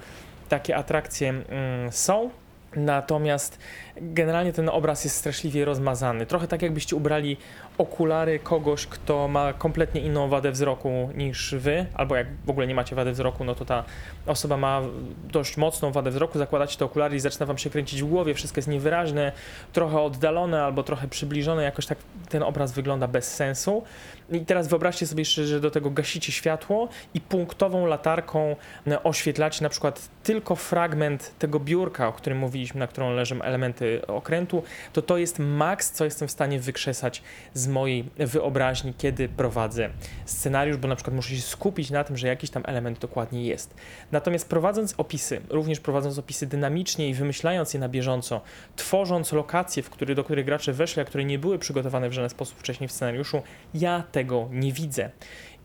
Takie 0.49 0.77
atrakcje 0.77 1.29
mm, 1.29 1.93
są. 1.93 2.31
Natomiast 2.77 3.59
generalnie 3.97 4.53
ten 4.53 4.69
obraz 4.69 5.05
jest 5.05 5.17
straszliwie 5.17 5.65
rozmazany. 5.65 6.27
Trochę 6.27 6.49
tak 6.49 6.63
jakbyście 6.63 6.97
ubrali 6.97 7.37
okulary 7.79 8.39
kogoś, 8.39 8.87
kto 8.87 9.29
ma 9.29 9.53
kompletnie 9.53 10.01
inną 10.01 10.29
wadę 10.29 10.53
wzroku 10.53 11.11
niż 11.15 11.55
wy, 11.55 11.87
albo 11.95 12.17
jak 12.17 12.27
w 12.45 12.51
ogóle 12.51 12.67
nie 12.67 12.75
macie 12.75 12.97
wady 12.97 13.13
wzroku, 13.13 13.45
no 13.45 13.55
to 13.55 13.65
ta 13.65 13.85
osoba 14.27 14.57
ma 14.57 14.81
dość 15.25 15.57
mocną 15.57 15.93
wadę 15.93 16.11
wzroku, 16.11 16.39
zakładacie 16.39 16.79
te 16.79 16.85
okulary 16.85 17.17
i 17.17 17.21
zaczyna 17.21 17.47
wam 17.47 17.59
się 17.59 17.71
kręcić 17.71 18.03
w 18.03 18.07
głowie, 18.07 18.35
wszystko 18.35 18.59
jest 18.59 18.69
niewyraźne, 18.69 19.33
trochę 19.73 20.01
oddalone 20.01 20.63
albo 20.63 20.83
trochę 20.83 21.09
przybliżone, 21.09 21.63
jakoś 21.63 21.87
tak 21.87 21.99
ten 22.29 22.43
obraz 22.43 22.73
wygląda 22.73 23.09
bez 23.09 23.35
sensu. 23.35 23.83
I 24.31 24.41
teraz 24.41 24.69
wyobraźcie 24.69 25.07
sobie 25.07 25.21
jeszcze, 25.21 25.47
że 25.47 25.61
do 25.61 25.71
tego 25.71 25.91
gasicie 25.91 26.33
światło 26.33 26.89
i 27.15 27.21
punktową 27.21 27.87
latarką 27.87 28.57
e, 28.87 29.03
oświetlacie 29.03 29.63
na 29.63 29.69
przykład 29.69 30.09
tylko 30.23 30.57
fragment 30.57 31.35
tego 31.39 31.61
biurka, 31.61 32.09
o 32.09 32.13
którym 32.13 32.39
mówiliśmy, 32.39 32.81
na 32.81 32.87
którą 32.87 33.15
leżą 33.15 33.43
elementy 33.43 34.07
okrętu, 34.07 34.63
to 34.93 35.03
to 35.03 35.19
jest 35.19 35.39
maks, 35.39 35.91
co 35.91 36.05
jestem 36.05 36.29
w 36.29 36.31
stanie 36.31 36.61
wykrzesać 36.61 37.23
z 37.55 37.69
mojej 37.69 38.05
wyobraźni, 38.17 38.95
kiedy 38.99 39.29
prowadzę 39.29 39.91
scenariusz, 40.25 40.77
bo 40.77 40.89
na 40.89 40.97
przykład 40.97 41.17
muszę 41.17 41.37
się 41.37 41.43
skupić 41.43 41.91
na 41.91 42.05
tym, 42.05 42.17
że 42.17 42.29
jakiś 42.29 42.51
tam 42.51 42.63
element 42.67 42.99
dokładnie 42.99 43.45
jest. 43.47 43.75
Natomiast 44.13 44.49
prowadząc 44.49 44.95
opisy, 44.99 45.41
również 45.49 45.81
prowadząc 45.81 46.19
opisy 46.19 46.47
dynamicznie 46.47 47.09
i 47.09 47.15
wymyślając 47.15 47.75
je 47.75 47.81
na 47.81 47.89
bieżąco, 47.89 48.41
tworząc 48.77 49.33
lokacje, 49.33 49.83
w 49.83 49.91
który, 49.91 50.15
do 50.15 50.25
których 50.25 50.45
gracze 50.45 50.73
weszli, 50.73 51.03
a 51.03 51.05
które 51.05 51.25
nie 51.25 51.39
były 51.39 51.59
przygotowane 51.59 52.09
w 52.09 52.13
żaden 52.13 52.31
sposób 52.31 52.59
wcześniej 52.59 52.89
w 52.89 52.93
scenariuszu, 52.93 53.43
ja 53.75 54.03
tego 54.13 54.49
nie 54.53 54.73
widzę. 54.73 55.11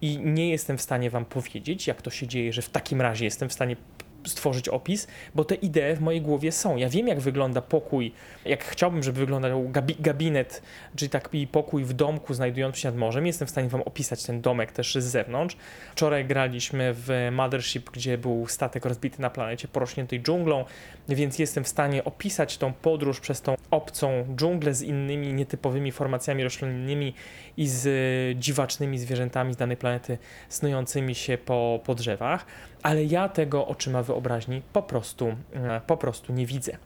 I 0.01 0.18
nie 0.18 0.50
jestem 0.50 0.77
w 0.77 0.82
stanie 0.82 1.10
Wam 1.10 1.25
powiedzieć, 1.25 1.88
jak 1.88 2.01
to 2.01 2.10
się 2.10 2.27
dzieje, 2.27 2.54
że 2.54 2.62
w 2.62 2.70
takim 2.70 3.01
razie 3.01 3.25
jestem 3.25 3.50
w 3.50 3.54
stanie 3.54 3.75
stworzyć 4.29 4.69
opis, 4.69 5.07
bo 5.36 5.46
te 5.46 5.55
idee 5.55 5.96
w 5.96 6.01
mojej 6.01 6.22
głowie 6.22 6.51
są. 6.51 6.75
Ja 6.75 6.89
wiem, 6.89 7.07
jak 7.07 7.19
wygląda 7.19 7.62
pokój, 7.62 8.13
jak 8.46 8.63
chciałbym, 8.63 9.03
żeby 9.03 9.19
wyglądał 9.19 9.69
gabi 9.69 9.96
gabinet, 10.00 10.62
czyli 10.96 11.10
taki 11.10 11.48
pokój 11.48 11.84
w 11.84 11.93
domku 11.93 12.34
znajdujący 12.34 12.79
się 12.79 12.88
nad 12.88 12.98
morzem. 12.98 13.27
Jestem 13.27 13.48
w 13.48 13.51
stanie 13.51 13.69
wam 13.69 13.81
opisać 13.81 14.24
ten 14.24 14.41
domek 14.41 14.72
też 14.72 14.96
z 14.96 15.03
zewnątrz. 15.03 15.57
Wczoraj 15.91 16.25
graliśmy 16.25 16.93
w 16.93 17.29
Mothership, 17.31 17.89
gdzie 17.89 18.17
był 18.17 18.48
statek 18.48 18.86
rozbity 18.86 19.22
na 19.22 19.29
planecie 19.29 19.67
porośniętej 19.67 20.22
dżunglą, 20.22 20.65
więc 21.10 21.39
jestem 21.39 21.63
w 21.63 21.67
stanie 21.67 22.03
opisać 22.03 22.57
tą 22.57 22.74
podróż 22.74 23.19
przez 23.19 23.41
tą 23.41 23.55
obcą 23.72 24.25
dżunglę 24.36 24.74
z 24.74 24.81
innymi 24.81 25.34
nietypowymi 25.34 25.91
formacjami 25.91 26.43
roślinnymi 26.43 27.13
i 27.57 27.67
z 27.67 27.89
dziwacznymi 28.39 29.00
zwierzętami 29.00 29.53
z 29.53 29.57
danej 29.57 29.77
planety 29.77 30.17
snującymi 30.50 31.15
się 31.15 31.38
po, 31.38 31.79
po 31.86 31.96
drzewach, 31.96 32.46
ale 32.84 33.05
ja 33.05 33.29
tego 33.29 33.67
oczyma 33.67 34.03
wyobraźni 34.18 34.62
po 34.74 34.82
prostu, 34.82 35.36
e, 35.54 35.82
po 35.88 35.98
prostu 35.98 36.34
nie 36.34 36.46
widzę. 36.46 36.78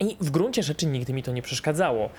I 0.00 0.16
w 0.20 0.30
gruncie 0.30 0.62
rzeczy 0.62 0.86
nigdy 0.86 1.12
mi 1.12 1.22
to 1.22 1.32
nie 1.32 1.42
przeszkadzało. 1.42 2.10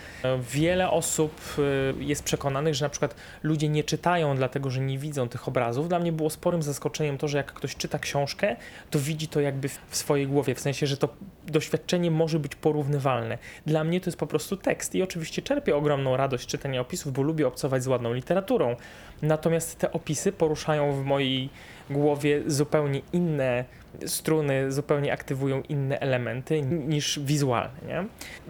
Wiele 0.54 0.90
osób 0.90 1.32
y, 1.60 2.04
jest 2.04 2.24
przekonanych, 2.24 2.76
że 2.76 2.86
na 2.86 2.90
przykład 2.90 3.16
ludzie 3.44 3.70
nie 3.70 3.84
czytają, 3.84 4.36
dlatego 4.36 4.70
że 4.70 4.82
nie 4.82 4.98
widzą 4.98 5.30
tych 5.30 5.48
obrazów. 5.48 5.90
Dla 5.90 6.00
mnie 6.00 6.12
było 6.12 6.30
sporym 6.30 6.64
zaskoczeniem 6.64 7.18
to, 7.18 7.28
że 7.28 7.38
jak 7.38 7.54
ktoś 7.54 7.76
czyta 7.76 8.00
książkę, 8.00 8.56
to 8.90 9.00
widzi 9.00 9.28
to 9.28 9.42
jakby 9.42 9.70
w 9.70 9.80
swojej 9.92 10.28
głowie, 10.28 10.56
w 10.56 10.60
sensie, 10.60 10.88
że 10.88 10.98
to 10.98 11.10
doświadczenie 11.48 12.12
może 12.12 12.40
być 12.40 12.56
porównywalne. 12.56 13.38
Dla 13.66 13.84
mnie 13.84 14.02
to 14.02 14.06
jest 14.06 14.18
po 14.18 14.28
prostu 14.28 14.58
tekst 14.58 14.96
i 14.96 15.04
oczywiście 15.04 15.42
czerpię 15.42 15.76
ogromną 15.76 16.18
radość 16.18 16.48
czytania 16.48 16.82
opisów, 16.82 17.14
bo 17.14 17.22
lubię 17.22 17.48
obcować 17.48 17.84
z 17.84 17.88
ładną 17.88 18.14
literaturą. 18.14 18.76
Natomiast 19.22 19.80
te 19.80 19.92
opisy 19.92 20.32
poruszają 20.32 20.94
w 20.94 21.06
mojej 21.06 21.50
głowie 21.90 22.42
zupełnie 22.48 23.02
inne 23.14 23.66
struny, 24.06 24.72
zupełnie 24.72 25.14
aktywują 25.14 25.62
inne 25.70 26.00
elementy 26.00 26.62
niż 26.62 27.20
wizualne. 27.20 27.80
Nie? 27.88 28.06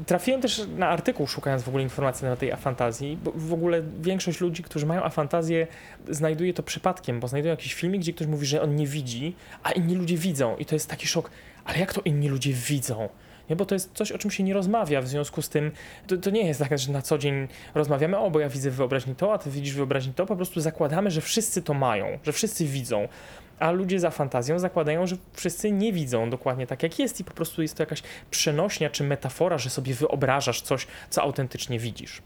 Trafiłem 0.06 0.42
też 0.42 0.62
na 0.78 0.90
artykuł, 0.90 1.28
szukając 1.28 1.64
w 1.64 1.68
ogóle 1.68 1.84
informacji 1.84 2.26
na 2.26 2.36
tej 2.36 2.52
afantazji, 2.52 3.18
bo 3.24 3.32
w 3.36 3.54
ogóle 3.54 3.82
większość 4.02 4.42
ludzi, 4.42 4.64
którzy 4.64 4.86
mają 4.86 5.04
afantazję, 5.04 5.68
znajduje 6.10 6.54
to 6.54 6.64
przypadkiem, 6.64 7.20
bo 7.20 7.28
znajdują 7.28 7.52
jakiś 7.52 7.74
filmik, 7.74 8.02
gdzie 8.02 8.14
ktoś 8.14 8.28
mówi, 8.28 8.46
że 8.46 8.62
on 8.62 8.76
nie 8.76 8.88
widzi, 8.88 9.36
a 9.64 9.72
inni 9.72 9.96
ludzie 9.96 10.18
widzą 10.18 10.58
i 10.58 10.66
to 10.66 10.76
jest 10.76 10.90
taki 10.90 11.08
szok. 11.08 11.32
Ale 11.66 11.80
jak 11.80 11.94
to 11.94 12.02
inni 12.06 12.30
ludzie 12.30 12.54
widzą? 12.54 13.10
Nie, 13.50 13.56
bo 13.56 13.66
to 13.66 13.76
jest 13.76 13.92
coś, 13.94 14.12
o 14.12 14.18
czym 14.18 14.32
się 14.32 14.44
nie 14.44 14.54
rozmawia, 14.54 15.02
w 15.02 15.08
związku 15.08 15.42
z 15.42 15.50
tym 15.50 15.72
to, 16.08 16.18
to, 16.18 16.30
nie 16.30 16.48
jest 16.48 16.60
tak, 16.60 16.80
że 16.80 16.92
na 16.92 17.02
co 17.02 17.18
dzień 17.18 17.48
rozmawiamy, 17.76 18.18
o, 18.18 18.32
bo 18.32 18.40
ja 18.40 18.50
widzę 18.50 18.72
wyobraźni 18.72 19.16
to, 19.16 19.34
a 19.34 19.38
ty 19.38 19.52
widzisz 19.52 19.74
wyobraźni 19.74 20.14
to, 20.14 20.26
po 20.26 20.36
prostu 20.36 20.62
zakładamy, 20.62 21.12
że 21.12 21.22
wszyscy 21.22 21.62
to 21.62 21.74
mają, 21.74 22.20
że 22.24 22.32
wszyscy 22.32 22.66
widzą, 22.66 23.08
a 23.60 23.72
ludzie 23.72 24.00
za 24.00 24.10
fantazją 24.12 24.60
zakładają, 24.60 25.08
że 25.08 25.18
wszyscy 25.34 25.72
nie 25.72 25.94
widzą 25.94 26.30
dokładnie 26.30 26.68
tak, 26.68 26.84
jak 26.84 27.00
jest. 27.00 27.20
I 27.20 27.24
po 27.24 27.34
prostu 27.34 27.62
jest 27.62 27.76
to 27.76 27.84
jakaś 27.84 28.04
przenośnia 28.32 28.90
czy 28.90 29.04
metafora, 29.04 29.58
że 29.58 29.70
sobie 29.70 29.94
wyobrażasz 29.94 30.62
coś, 30.62 30.88
co 31.10 31.22
autentycznie 31.22 31.80
widzisz. 31.80 32.22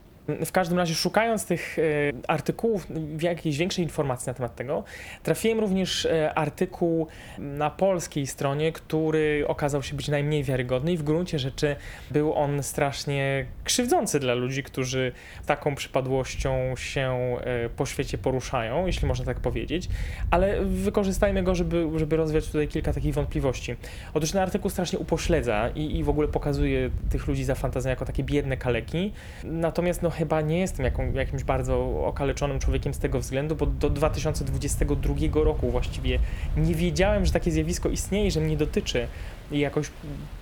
W 0.45 0.51
każdym 0.51 0.77
razie, 0.77 0.95
szukając 0.95 1.45
tych 1.45 1.79
e, 1.79 1.81
artykułów, 2.27 2.87
jakiejś 3.21 3.57
większej 3.57 3.83
informacji 3.83 4.27
na 4.27 4.33
temat 4.33 4.55
tego, 4.55 4.83
trafiłem 5.23 5.59
również 5.59 6.05
e, 6.05 6.33
artykuł 6.33 7.07
na 7.37 7.69
polskiej 7.69 8.27
stronie, 8.27 8.71
który 8.71 9.45
okazał 9.47 9.83
się 9.83 9.95
być 9.95 10.07
najmniej 10.07 10.43
wiarygodny 10.43 10.93
i 10.93 10.97
w 10.97 11.03
gruncie 11.03 11.39
rzeczy 11.39 11.75
był 12.11 12.33
on 12.33 12.63
strasznie 12.63 13.45
krzywdzący 13.63 14.19
dla 14.19 14.33
ludzi, 14.33 14.63
którzy 14.63 15.11
taką 15.45 15.75
przypadłością 15.75 16.75
się 16.75 17.37
e, 17.41 17.69
po 17.69 17.85
świecie 17.85 18.17
poruszają, 18.17 18.85
jeśli 18.85 19.07
można 19.07 19.25
tak 19.25 19.39
powiedzieć, 19.39 19.89
ale 20.31 20.65
wykorzystajmy 20.65 21.43
go, 21.43 21.55
żeby, 21.55 21.89
żeby 21.95 22.15
rozwiać 22.15 22.45
tutaj 22.47 22.67
kilka 22.67 22.93
takich 22.93 23.13
wątpliwości. 23.13 23.75
Otóż 24.13 24.31
ten 24.31 24.41
artykuł 24.41 24.69
strasznie 24.69 24.99
upośledza 24.99 25.69
i, 25.75 25.97
i 25.97 26.03
w 26.03 26.09
ogóle 26.09 26.27
pokazuje 26.27 26.89
tych 27.09 27.27
ludzi 27.27 27.43
za 27.43 27.55
fantazją 27.55 27.89
jako 27.89 28.05
takie 28.05 28.23
biedne 28.23 28.57
kaleki, 28.57 29.13
natomiast 29.43 30.01
no 30.01 30.12
chyba 30.13 30.41
nie 30.41 30.59
jestem 30.59 30.85
jaką, 30.85 31.13
jakimś 31.13 31.43
bardzo 31.43 32.05
okaleczonym 32.05 32.59
człowiekiem 32.59 32.93
z 32.93 32.99
tego 32.99 33.19
względu, 33.19 33.55
bo 33.55 33.65
do 33.65 33.89
2022 33.89 35.15
roku 35.33 35.71
właściwie 35.71 36.19
nie 36.57 36.75
wiedziałem, 36.75 37.25
że 37.25 37.31
takie 37.31 37.51
zjawisko 37.51 37.89
istnieje, 37.89 38.31
że 38.31 38.39
mnie 38.39 38.57
dotyczy 38.57 39.07
i 39.51 39.59
jakoś 39.59 39.91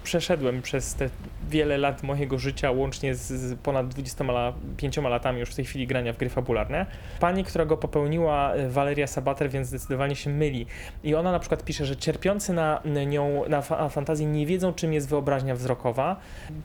przeszedłem 0.03 0.61
przez 0.61 0.95
te 0.95 1.09
wiele 1.49 1.77
lat 1.77 2.03
mojego 2.03 2.37
życia, 2.37 2.71
łącznie 2.71 3.15
z, 3.15 3.59
ponad 3.59 3.87
25 3.87 4.97
latami 4.97 5.39
już 5.39 5.49
w 5.49 5.55
tej 5.55 5.65
chwili 5.65 5.87
grania 5.87 6.13
w 6.13 6.17
gry 6.17 6.29
fabularne. 6.29 6.85
Pani, 7.19 7.43
która 7.43 7.65
go 7.65 7.77
popełniła, 7.77 8.53
Valeria 8.69 9.07
Sabater, 9.07 9.49
więc 9.49 9.67
zdecydowanie 9.67 10.15
się 10.15 10.29
myli. 10.29 10.65
I 11.03 11.15
ona 11.15 11.31
na 11.31 11.39
przykład 11.39 11.63
pisze, 11.63 11.85
że 11.85 11.95
cierpiący 11.95 12.53
na 12.53 12.81
nią, 13.07 13.43
na, 13.49 13.61
fa 13.61 13.89
fantazję 13.89 14.25
nie 14.25 14.45
wiedzą, 14.45 14.73
czym 14.73 14.93
jest 14.93 15.09
wyobraźnia 15.09 15.55
wzrokowa. 15.55 16.15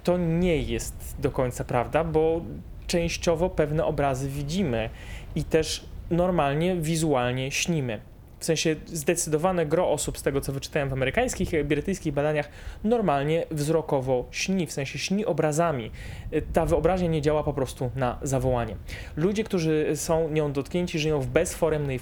To 0.05 0.19
nie 0.19 0.57
jest 0.57 1.17
do 1.19 1.31
końca 1.31 1.65
prawda, 1.65 2.05
bo 2.05 2.41
częściowo 2.87 3.51
pewne 3.51 3.85
obrazy 3.85 4.29
widzimy 4.29 4.91
i 5.35 5.45
też 5.45 5.85
normalnie 6.11 6.77
wizualnie 6.77 7.51
śnimy. 7.51 8.01
W 8.39 8.45
sensie 8.45 8.77
zdecydowane 8.87 9.67
gro 9.67 9.91
osób, 9.91 10.19
z 10.19 10.23
tego 10.23 10.41
co 10.41 10.53
wyczytałem 10.53 10.89
w 10.89 10.93
amerykańskich 10.93 11.53
i 11.53 11.65
brytyjskich 11.65 12.15
badaniach, 12.15 12.49
normalnie 12.85 13.47
wzrokowo 13.51 14.27
śni, 14.31 14.67
w 14.67 14.73
sensie 14.73 14.99
śni 14.99 15.25
obrazami. 15.25 15.91
Ta 16.53 16.67
wyobraźnia 16.67 17.09
nie 17.09 17.23
działa 17.23 17.43
po 17.43 17.53
prostu 17.53 17.91
na 17.97 18.19
zawołanie. 18.23 18.77
Ludzie, 19.17 19.45
którzy 19.45 19.87
są 19.95 20.29
nią 20.29 20.53
dotknięci, 20.53 20.99
żyją 20.99 21.21
w 21.21 21.27
bezforemnej 21.27 22.01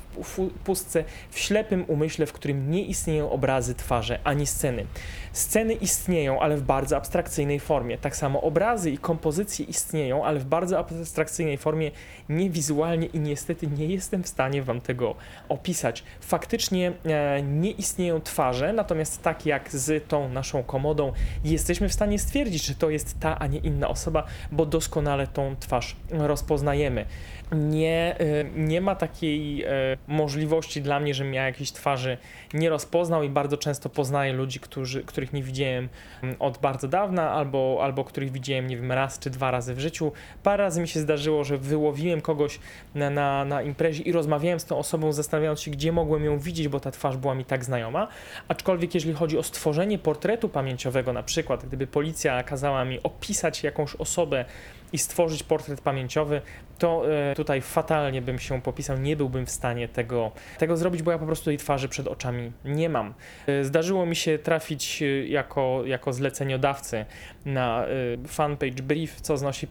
pustce, 0.65 1.05
w 1.31 1.39
ślepym 1.39 1.85
umyśle, 1.89 2.27
w 2.27 2.33
którym 2.33 2.71
nie 2.71 2.83
istnieją 2.83 3.31
obrazy, 3.31 3.75
twarze 3.75 4.19
ani 4.25 4.47
sceny. 4.47 4.87
Sceny 5.35 5.73
istnieją, 5.73 6.41
ale 6.41 6.57
w 6.57 6.63
bardzo 6.63 6.97
abstrakcyjnej 6.97 7.61
formie. 7.61 7.99
Tak 7.99 8.17
samo 8.17 8.43
obrazy 8.43 8.91
i 8.91 8.99
kompozycje 8.99 9.67
istnieją, 9.67 10.25
ale 10.25 10.41
w 10.41 10.45
bardzo 10.45 10.79
abstrakcyjnej 10.79 11.59
formie, 11.59 11.91
niewizualnie 12.29 13.07
i 13.07 13.21
niestety 13.21 13.67
nie 13.67 13.87
jestem 13.87 14.23
w 14.23 14.29
stanie 14.29 14.63
Wam 14.63 14.81
tego 14.81 15.15
opisać. 15.49 16.05
Faktycznie 16.21 16.93
e, 17.05 17.43
nie 17.43 17.71
istnieją 17.71 18.21
twarze, 18.21 18.73
natomiast 18.73 19.23
tak 19.23 19.47
jak 19.47 19.73
z 19.73 20.09
tą 20.09 20.29
naszą 20.29 20.63
komodą, 20.63 21.13
jesteśmy 21.45 21.89
w 21.89 21.93
stanie 21.93 22.19
stwierdzić, 22.19 22.67
że 22.67 22.75
to 22.75 22.91
jest 22.91 23.21
ta, 23.21 23.39
a 23.39 23.47
nie 23.47 23.59
inna 23.59 23.89
osoba, 23.89 24.25
bo 24.53 24.67
doskonale 24.67 25.27
tą 25.27 25.57
twarz 25.61 25.97
rozpoznajemy 26.11 27.07
nie, 27.53 28.17
y, 28.21 28.51
nie 28.57 28.81
ma 28.81 28.95
takiej 28.95 29.65
y, 29.65 29.69
możliwości 30.09 30.83
dla 30.83 31.01
mnie, 31.01 31.15
żebym 31.15 31.35
ja 31.35 31.47
jakiejś 31.47 31.73
twarzy 31.73 32.19
nie 32.55 32.71
rozpoznał 32.71 33.23
i 33.23 33.29
bardzo 33.29 33.57
często 33.57 33.89
poznaję 33.89 34.33
ludzi, 34.33 34.61
którzy, 34.61 35.03
których 35.03 35.24
nie 35.33 35.43
widziałem 35.43 35.89
mm, 36.23 36.37
od 36.39 36.59
bardzo 36.59 36.89
dawna 36.89 37.31
albo, 37.31 37.79
albo 37.83 38.05
których 38.05 38.33
widziałem, 38.33 38.67
nie 38.67 38.77
wiem, 38.77 38.93
raz 38.93 39.19
czy 39.19 39.31
dwa 39.31 39.51
razy 39.51 39.75
w 39.75 39.81
życiu. 39.81 40.13
Parę 40.43 40.65
razy 40.65 40.81
mi 40.81 40.89
się 40.89 41.01
zdarzyło, 41.01 41.45
że 41.45 41.59
wyłowiłem 41.59 42.21
kogoś 42.21 42.59
na, 42.95 43.11
na, 43.11 43.45
na 43.45 43.63
imprezie 43.63 44.03
i 44.03 44.13
rozmawiałem 44.13 44.61
z 44.61 44.65
tą 44.65 44.79
osobą, 44.79 45.13
zastanawiając 45.13 45.61
się, 45.61 45.71
gdzie 45.71 45.93
mogłem 45.93 46.25
ją 46.25 46.39
widzieć, 46.39 46.69
bo 46.69 46.81
ta 46.81 46.91
twarz 46.91 47.17
była 47.17 47.35
mi 47.35 47.45
tak 47.45 47.65
znajoma. 47.65 48.09
Aczkolwiek, 48.49 48.95
jeżeli 48.95 49.15
chodzi 49.15 49.39
o 49.39 49.43
stworzenie 49.43 49.99
portretu 49.99 50.49
pamięciowego, 50.49 51.13
na 51.13 51.23
przykład, 51.23 51.67
gdyby 51.67 51.87
policja 51.87 52.43
kazała 52.43 52.85
mi 52.85 53.03
opisać 53.03 53.63
jakąś 53.63 53.97
osobę 53.97 54.45
i 54.95 54.99
stworzyć 54.99 55.43
portret 55.43 55.81
pamięciowy, 55.81 56.41
to 56.79 57.13
e, 57.31 57.35
tutaj 57.35 57.61
fatalnie 57.61 58.23
bym 58.23 58.39
się 58.39 58.63
popisał, 58.63 58.99
nie 58.99 59.17
byłbym 59.17 59.47
w 59.47 59.51
stanie 59.51 59.89
tego, 59.89 60.33
tego 60.59 60.77
zrobić, 60.77 61.03
bo 61.03 61.11
ja 61.11 61.19
po 61.19 61.27
prostu 61.27 61.45
tej 61.45 61.59
twarzy 61.59 61.89
przed 61.89 62.07
oczami 62.07 62.53
nie 62.65 62.89
mam. 62.89 63.15
E, 63.47 63.65
zdarzyło 63.65 64.07
mi 64.07 64.17
się 64.17 64.39
trafić 64.39 65.03
e, 65.03 65.07
jako, 65.27 65.83
jako 65.87 66.13
zleceniodawcy 66.13 67.05
na 67.45 67.87
fanpage 68.27 68.83
brief, 68.83 69.21
co 69.21 69.37
znosi 69.37 69.67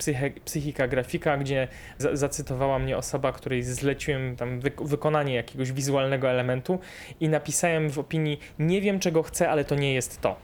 psychika 0.45 0.87
grafika, 0.87 1.37
gdzie 1.37 1.67
za, 1.97 2.15
zacytowała 2.15 2.79
mnie 2.79 2.97
osoba, 2.97 3.31
której 3.31 3.63
zleciłem 3.63 4.35
tam 4.35 4.59
wy, 4.59 4.71
wykonanie 4.81 5.35
jakiegoś 5.35 5.71
wizualnego 5.71 6.29
elementu 6.29 6.79
i 7.19 7.29
napisałem 7.29 7.89
w 7.89 7.99
opinii, 7.99 8.39
nie 8.59 8.81
wiem 8.81 8.99
czego 8.99 9.23
chcę, 9.23 9.49
ale 9.49 9.65
to 9.65 9.75
nie 9.75 9.93
jest 9.93 10.21
to. 10.21 10.35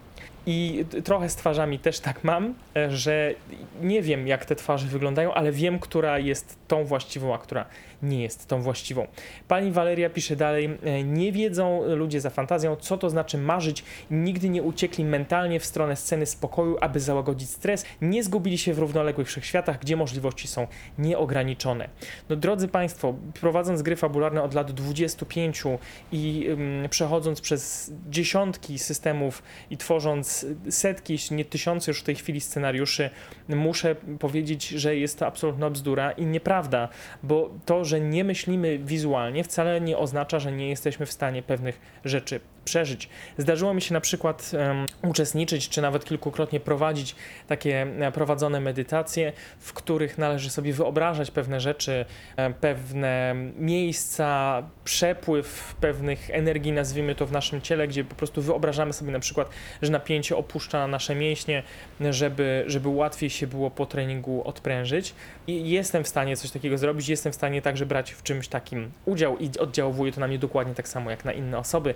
I 0.52 0.86
trochę 1.04 1.30
z 1.30 1.36
twarzami 1.36 1.80
też 1.80 2.00
tak 2.00 2.24
mam, 2.24 2.54
e, 2.76 2.92
że 2.92 3.34
nie 3.82 4.02
wiem, 4.02 4.28
jak 4.28 4.46
te 4.46 4.56
twarze 4.56 4.88
wyglądają, 4.88 5.34
ale 5.34 5.52
wiem, 5.52 5.80
która 5.80 6.20
jest 6.20 6.58
tą 6.68 6.86
właściwą, 6.86 7.34
a 7.34 7.38
która 7.38 7.66
nie 8.04 8.24
jest 8.24 8.48
tą 8.48 8.62
właściwą. 8.62 9.08
Pani 9.48 9.72
Waleria 9.72 10.10
pisze 10.10 10.36
dalej: 10.36 10.78
e, 10.84 11.04
Nie 11.04 11.32
wiedzą 11.32 11.82
ludzie 11.96 12.22
za 12.22 12.30
fantazją, 12.30 12.76
co 12.76 12.98
to 12.98 13.10
znaczy 13.10 13.38
marzyć, 13.38 13.84
nigdy 14.12 14.50
nie 14.50 14.64
uciekli 14.64 15.06
mentalnie 15.06 15.60
w 15.60 15.66
stronę 15.66 15.96
sceny 15.96 16.26
spokoju, 16.26 16.78
aby 16.82 17.00
załagodzić 17.00 17.50
stres, 17.50 17.86
nie 18.02 18.24
zgubili 18.24 18.58
się 18.58 18.74
w 18.74 18.80
równoległych 18.80 19.28
wszechświatach, 19.28 19.80
gdzie 19.80 19.96
możliwości 19.96 20.48
są 20.48 20.68
nieograniczone. 20.98 21.90
No, 22.30 22.36
drodzy 22.36 22.68
Państwo, 22.68 23.16
prowadząc 23.42 23.82
gry 23.82 23.96
fabularne 23.96 24.44
od 24.44 24.54
lat 24.54 24.72
25 24.72 25.64
i 26.12 26.46
um, 26.50 26.90
przechodząc 26.90 27.42
przez 27.42 27.92
dziesiątki 28.10 28.80
systemów 28.80 29.44
i 29.70 29.78
tworząc 29.78 30.39
setki, 30.70 31.14
jeśli 31.14 31.36
nie 31.36 31.46
tysiące 31.46 31.92
już 31.92 32.00
w 32.00 32.04
tej 32.04 32.16
chwili 32.16 32.42
scenariuszy, 32.42 33.10
muszę 33.50 33.96
powiedzieć, 34.20 34.68
że 34.68 34.96
jest 34.96 35.20
to 35.20 35.28
absolutna 35.28 35.70
bzdura 35.70 36.12
i 36.12 36.26
nieprawda, 36.26 36.90
bo 37.24 37.50
to, 37.66 37.86
że 37.86 38.00
nie 38.00 38.24
myślimy 38.24 38.80
wizualnie, 38.80 39.44
wcale 39.44 39.82
nie 39.82 39.98
oznacza, 39.98 40.40
że 40.40 40.52
nie 40.52 40.70
jesteśmy 40.70 41.06
w 41.06 41.12
stanie 41.12 41.44
pewnych 41.44 41.80
rzeczy 42.06 42.40
przeżyć. 42.70 43.10
Zdarzyło 43.38 43.74
mi 43.74 43.82
się 43.82 43.94
na 43.94 44.02
przykład 44.02 44.52
um, 44.54 44.86
uczestniczyć, 45.02 45.70
czy 45.70 45.82
nawet 45.82 46.06
kilkukrotnie 46.06 46.60
prowadzić 46.60 47.16
takie 47.48 47.82
e, 47.82 48.12
prowadzone 48.12 48.60
medytacje, 48.60 49.34
w 49.60 49.74
których 49.74 50.18
należy 50.18 50.50
sobie 50.50 50.74
wyobrażać 50.74 51.32
pewne 51.32 51.60
rzeczy, 51.60 52.06
e, 52.36 52.54
pewne 52.54 53.36
miejsca, 53.58 54.64
przepływ 54.84 55.76
pewnych 55.82 56.30
energii, 56.30 56.72
nazwijmy 56.72 57.16
to 57.16 57.26
w 57.26 57.32
naszym 57.32 57.62
ciele, 57.62 57.88
gdzie 57.88 58.04
po 58.04 58.16
prostu 58.16 58.42
wyobrażamy 58.42 58.94
sobie 58.94 59.12
na 59.12 59.20
przykład, 59.20 59.50
że 59.82 59.92
napięcie 59.92 60.38
opuszcza 60.38 60.88
nasze 60.88 61.16
mięśnie, 61.16 61.64
żeby, 62.10 62.64
żeby 62.68 62.90
łatwiej 62.90 63.30
się 63.30 63.48
było 63.48 63.72
po 63.72 63.86
treningu 63.86 64.48
odprężyć. 64.48 65.14
I 65.48 65.70
jestem 65.70 66.04
w 66.04 66.08
stanie 66.08 66.38
coś 66.38 66.52
takiego 66.52 66.78
zrobić, 66.78 67.10
jestem 67.10 67.32
w 67.32 67.36
stanie 67.36 67.62
także 67.62 67.86
brać 67.86 68.12
w 68.12 68.24
czymś 68.24 68.48
takim 68.48 68.92
udział 69.06 69.38
i 69.38 69.50
oddziałuje 69.60 70.12
to 70.12 70.20
na 70.20 70.28
mnie 70.28 70.40
dokładnie 70.40 70.76
tak 70.76 70.88
samo 70.88 71.12
jak 71.12 71.26
na 71.26 71.32
inne 71.32 71.58
osoby, 71.58 71.94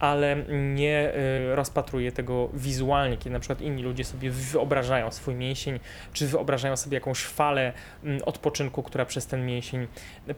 ale 0.00 0.15
nie 0.74 1.12
y, 1.52 1.56
rozpatruję 1.56 2.12
tego 2.12 2.48
wizualnie, 2.54 3.16
kiedy 3.16 3.30
na 3.30 3.40
przykład 3.40 3.60
inni 3.60 3.82
ludzie 3.82 4.04
sobie 4.04 4.30
wyobrażają 4.30 5.10
swój 5.10 5.34
mięsień, 5.34 5.80
czy 6.12 6.26
wyobrażają 6.26 6.76
sobie 6.76 6.94
jakąś 6.94 7.24
falę 7.24 7.72
mm, 8.04 8.22
odpoczynku, 8.26 8.82
która 8.82 9.04
przez 9.04 9.26
ten 9.26 9.46
mięsień 9.46 9.86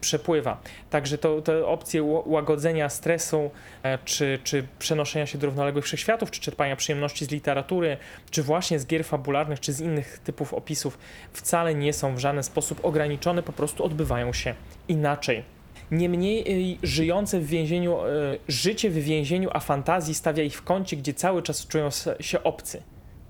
przepływa. 0.00 0.60
Także 0.90 1.18
to, 1.18 1.42
te 1.42 1.66
opcje 1.66 2.02
łagodzenia 2.26 2.88
stresu, 2.88 3.50
e, 3.82 3.98
czy, 4.04 4.38
czy 4.44 4.66
przenoszenia 4.78 5.26
się 5.26 5.38
do 5.38 5.46
równoległych 5.46 5.84
wszechświatów, 5.84 6.30
czy 6.30 6.40
czerpania 6.40 6.76
przyjemności 6.76 7.24
z 7.24 7.30
literatury, 7.30 7.96
czy 8.30 8.42
właśnie 8.42 8.78
z 8.78 8.86
gier 8.86 9.04
fabularnych, 9.04 9.60
czy 9.60 9.72
z 9.72 9.80
innych 9.80 10.18
typów 10.18 10.54
opisów, 10.54 10.98
wcale 11.32 11.74
nie 11.74 11.92
są 11.92 12.14
w 12.14 12.18
żaden 12.18 12.42
sposób 12.42 12.84
ograniczone, 12.84 13.42
po 13.42 13.52
prostu 13.52 13.84
odbywają 13.84 14.32
się 14.32 14.54
inaczej. 14.88 15.57
Niemniej 15.90 16.44
y, 16.74 16.78
żyjące 16.82 17.40
w 17.40 17.46
więzieniu, 17.46 18.06
y, 18.06 18.38
życie 18.48 18.90
w 18.90 18.94
więzieniu, 18.94 19.50
a 19.52 19.60
fantazji 19.60 20.14
stawia 20.14 20.42
ich 20.42 20.54
w 20.54 20.62
kącie, 20.62 20.96
gdzie 20.96 21.14
cały 21.14 21.42
czas 21.42 21.66
czują 21.66 21.88
się 22.20 22.42
obcy. 22.42 22.82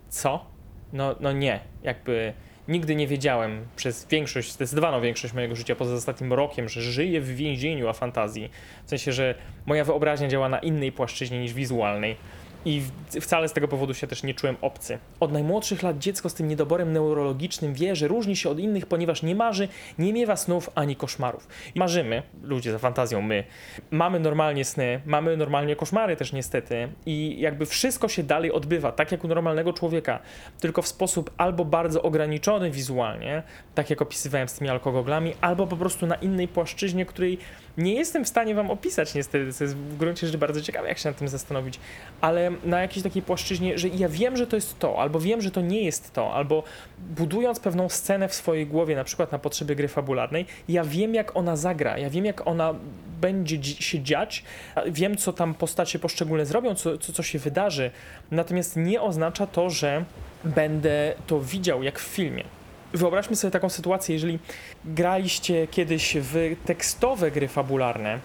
Co? 0.08 0.44
No, 0.92 1.14
no 1.20 1.32
nie, 1.32 1.60
jakby 1.82 2.32
nigdy 2.68 2.94
nie 2.94 3.06
wiedziałem 3.06 3.66
przez 3.76 4.06
większość, 4.10 4.52
zdecydowaną 4.52 5.00
większość 5.00 5.34
mojego 5.34 5.56
życia, 5.56 5.76
poza 5.76 5.94
ostatnim 5.94 6.32
rokiem, 6.32 6.68
że 6.68 6.82
żyję 6.82 7.20
w 7.20 7.36
więzieniu, 7.36 7.88
a 7.88 7.92
fantazji. 7.92 8.50
W 8.84 8.90
sensie, 8.90 9.12
że 9.12 9.34
moja 9.66 9.84
wyobraźnia 9.84 10.28
działa 10.28 10.48
na 10.48 10.58
innej 10.58 10.92
płaszczyźnie 10.92 11.40
niż 11.40 11.52
wizualnej 11.52 12.16
i 12.64 12.82
wcale 13.20 13.48
z 13.48 13.52
tego 13.52 13.68
powodu 13.68 13.94
się 13.94 14.06
też 14.06 14.22
nie 14.22 14.34
czułem 14.34 14.56
obcy. 14.60 14.98
Od 15.20 15.32
najmłodszych 15.32 15.82
lat 15.82 15.98
dziecko 15.98 16.28
z 16.28 16.34
tym 16.34 16.48
niedoborem 16.48 16.92
neurologicznym 16.92 17.74
wie, 17.74 17.96
że 17.96 18.08
różni 18.08 18.36
się 18.36 18.50
od 18.50 18.58
innych, 18.58 18.86
ponieważ 18.86 19.22
nie 19.22 19.34
marzy, 19.34 19.68
nie 19.98 20.12
miewa 20.12 20.36
snów 20.36 20.70
ani 20.74 20.96
koszmarów. 20.96 21.48
Marzymy, 21.74 22.22
ludzie 22.42 22.72
za 22.72 22.78
fantazją, 22.78 23.22
my, 23.22 23.44
mamy 23.90 24.20
normalnie 24.20 24.64
sny, 24.64 25.00
mamy 25.06 25.36
normalnie 25.36 25.76
koszmary 25.76 26.16
też 26.16 26.32
niestety 26.32 26.88
i 27.06 27.40
jakby 27.40 27.66
wszystko 27.66 28.08
się 28.08 28.22
dalej 28.22 28.52
odbywa, 28.52 28.92
tak 28.92 29.12
jak 29.12 29.24
u 29.24 29.28
normalnego 29.28 29.72
człowieka, 29.72 30.18
tylko 30.60 30.82
w 30.82 30.88
sposób 30.88 31.30
albo 31.36 31.64
bardzo 31.64 32.02
ograniczony 32.02 32.70
wizualnie, 32.70 33.42
tak 33.74 33.90
jak 33.90 34.02
opisywałem 34.02 34.48
z 34.48 34.54
tymi 34.54 34.70
alkogoglami, 34.70 35.34
albo 35.40 35.66
po 35.66 35.76
prostu 35.76 36.06
na 36.06 36.14
innej 36.14 36.48
płaszczyźnie, 36.48 37.06
której 37.06 37.38
nie 37.78 37.94
jestem 37.94 38.24
w 38.24 38.28
stanie 38.28 38.54
wam 38.54 38.70
opisać 38.70 39.14
niestety, 39.14 39.52
co 39.52 39.64
jest 39.64 39.76
w 39.76 39.96
gruncie 39.96 40.26
rzeczy 40.26 40.38
bardzo 40.38 40.62
ciekawe, 40.62 40.88
jak 40.88 40.98
się 40.98 41.08
nad 41.08 41.18
tym 41.18 41.28
zastanowić, 41.28 41.80
ale 42.20 42.47
na 42.64 42.80
jakiejś 42.80 43.04
takiej 43.04 43.22
płaszczyźnie, 43.22 43.78
że 43.78 43.88
ja 43.88 44.08
wiem, 44.08 44.36
że 44.36 44.46
to 44.46 44.56
jest 44.56 44.78
to, 44.78 44.98
albo 44.98 45.20
wiem, 45.20 45.40
że 45.40 45.50
to 45.50 45.60
nie 45.60 45.82
jest 45.82 46.12
to, 46.12 46.34
albo 46.34 46.62
budując 46.98 47.60
pewną 47.60 47.88
scenę 47.88 48.28
w 48.28 48.34
swojej 48.34 48.66
głowie, 48.66 48.96
na 48.96 49.04
przykład 49.04 49.32
na 49.32 49.38
potrzeby 49.38 49.76
gry 49.76 49.88
fabularnej, 49.88 50.46
ja 50.68 50.84
wiem, 50.84 51.14
jak 51.14 51.36
ona 51.36 51.56
zagra, 51.56 51.98
ja 51.98 52.10
wiem, 52.10 52.24
jak 52.24 52.46
ona 52.46 52.74
będzie 53.20 53.64
się 53.64 54.02
dziać, 54.02 54.44
wiem, 54.86 55.16
co 55.16 55.32
tam 55.32 55.54
postacie 55.54 55.98
poszczególne 55.98 56.46
zrobią, 56.46 56.74
co, 56.74 56.98
co, 56.98 57.12
co 57.12 57.22
się 57.22 57.38
wydarzy, 57.38 57.90
natomiast 58.30 58.76
nie 58.76 59.02
oznacza 59.02 59.46
to, 59.46 59.70
że 59.70 60.04
będę 60.44 61.14
to 61.26 61.40
widział 61.40 61.82
jak 61.82 61.98
w 61.98 62.06
filmie. 62.06 62.44
Wyobraźmy 62.92 63.36
sobie 63.36 63.50
taką 63.50 63.68
sytuację, 63.68 64.14
jeżeli 64.14 64.38
graliście 64.84 65.66
kiedyś 65.66 66.16
w 66.20 66.56
tekstowe 66.64 67.30
gry 67.30 67.48
fabularne, 67.48 68.18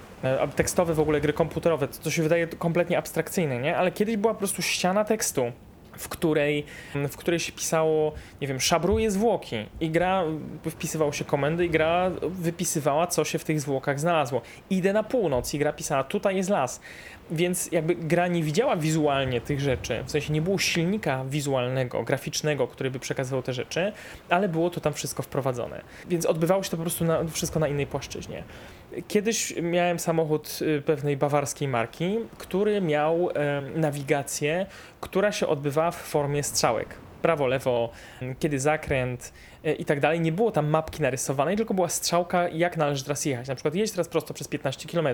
tekstowe 0.55 0.93
w 0.93 0.99
ogóle 0.99 1.21
gry 1.21 1.33
komputerowe, 1.33 1.87
to, 1.87 1.97
to 2.03 2.11
się 2.11 2.23
wydaje 2.23 2.47
kompletnie 2.47 2.97
abstrakcyjne, 2.97 3.59
nie? 3.59 3.77
Ale 3.77 3.91
kiedyś 3.91 4.17
była 4.17 4.33
po 4.33 4.39
prostu 4.39 4.61
ściana 4.61 5.05
tekstu, 5.05 5.51
w 5.97 6.09
której, 6.09 6.65
w 6.95 7.17
której 7.17 7.39
się 7.39 7.51
pisało, 7.51 8.13
nie 8.41 8.47
wiem, 8.47 8.59
szabruje 8.59 9.11
zwłoki 9.11 9.55
i 9.79 9.89
gra, 9.89 10.23
wpisywało 10.69 11.11
się 11.11 11.25
komendy 11.25 11.65
i 11.65 11.69
gra 11.69 12.11
wypisywała, 12.21 13.07
co 13.07 13.25
się 13.25 13.39
w 13.39 13.43
tych 13.43 13.61
zwłokach 13.61 13.99
znalazło. 13.99 14.41
Idę 14.69 14.93
na 14.93 15.03
północ 15.03 15.53
i 15.53 15.59
gra 15.59 15.73
pisała, 15.73 16.03
tutaj 16.03 16.35
jest 16.35 16.49
las. 16.49 16.81
Więc 17.31 17.71
jakby 17.71 17.95
gra 17.95 18.27
nie 18.27 18.43
widziała 18.43 18.75
wizualnie 18.75 19.41
tych 19.41 19.59
rzeczy, 19.59 20.03
w 20.05 20.11
sensie 20.11 20.33
nie 20.33 20.41
było 20.41 20.57
silnika 20.57 21.25
wizualnego, 21.25 22.03
graficznego, 22.03 22.67
który 22.67 22.91
by 22.91 22.99
przekazywał 22.99 23.43
te 23.43 23.53
rzeczy, 23.53 23.91
ale 24.29 24.49
było 24.49 24.69
to 24.69 24.81
tam 24.81 24.93
wszystko 24.93 25.23
wprowadzone. 25.23 25.81
Więc 26.09 26.25
odbywało 26.25 26.63
się 26.63 26.69
to 26.69 26.77
po 26.77 26.83
prostu 26.83 27.05
na, 27.05 27.23
wszystko 27.23 27.59
na 27.59 27.67
innej 27.67 27.87
płaszczyźnie. 27.87 28.43
Kiedyś 29.07 29.53
miałem 29.61 29.99
samochód 29.99 30.59
y, 30.61 30.81
pewnej 30.81 31.17
bawarskiej 31.17 31.67
marki, 31.67 32.17
który 32.37 32.81
miał 32.81 33.29
nawigację, 33.75 34.65
która 35.01 35.31
się 35.31 35.47
odbywała 35.47 35.91
w 35.91 35.95
formie 35.95 36.43
strzałek. 36.43 36.87
Prawo, 37.21 37.47
lewo, 37.47 37.89
kiedy 38.39 38.59
zakręt 38.59 39.33
i 39.79 39.85
tak 39.85 39.99
dalej. 39.99 40.19
Nie 40.19 40.31
było 40.31 40.51
tam 40.51 40.67
mapki 40.67 41.01
narysowanej, 41.01 41.57
tylko 41.57 41.73
była 41.73 41.89
strzałka, 41.89 42.49
jak 42.49 42.77
należy 42.77 43.03
teraz 43.03 43.25
jechać. 43.25 43.47
Na 43.47 43.55
przykład 43.55 43.75
jedź 43.75 43.91
teraz 43.91 44.07
prosto 44.07 44.33
przez 44.33 44.47
15 44.47 44.89
km. 44.89 45.07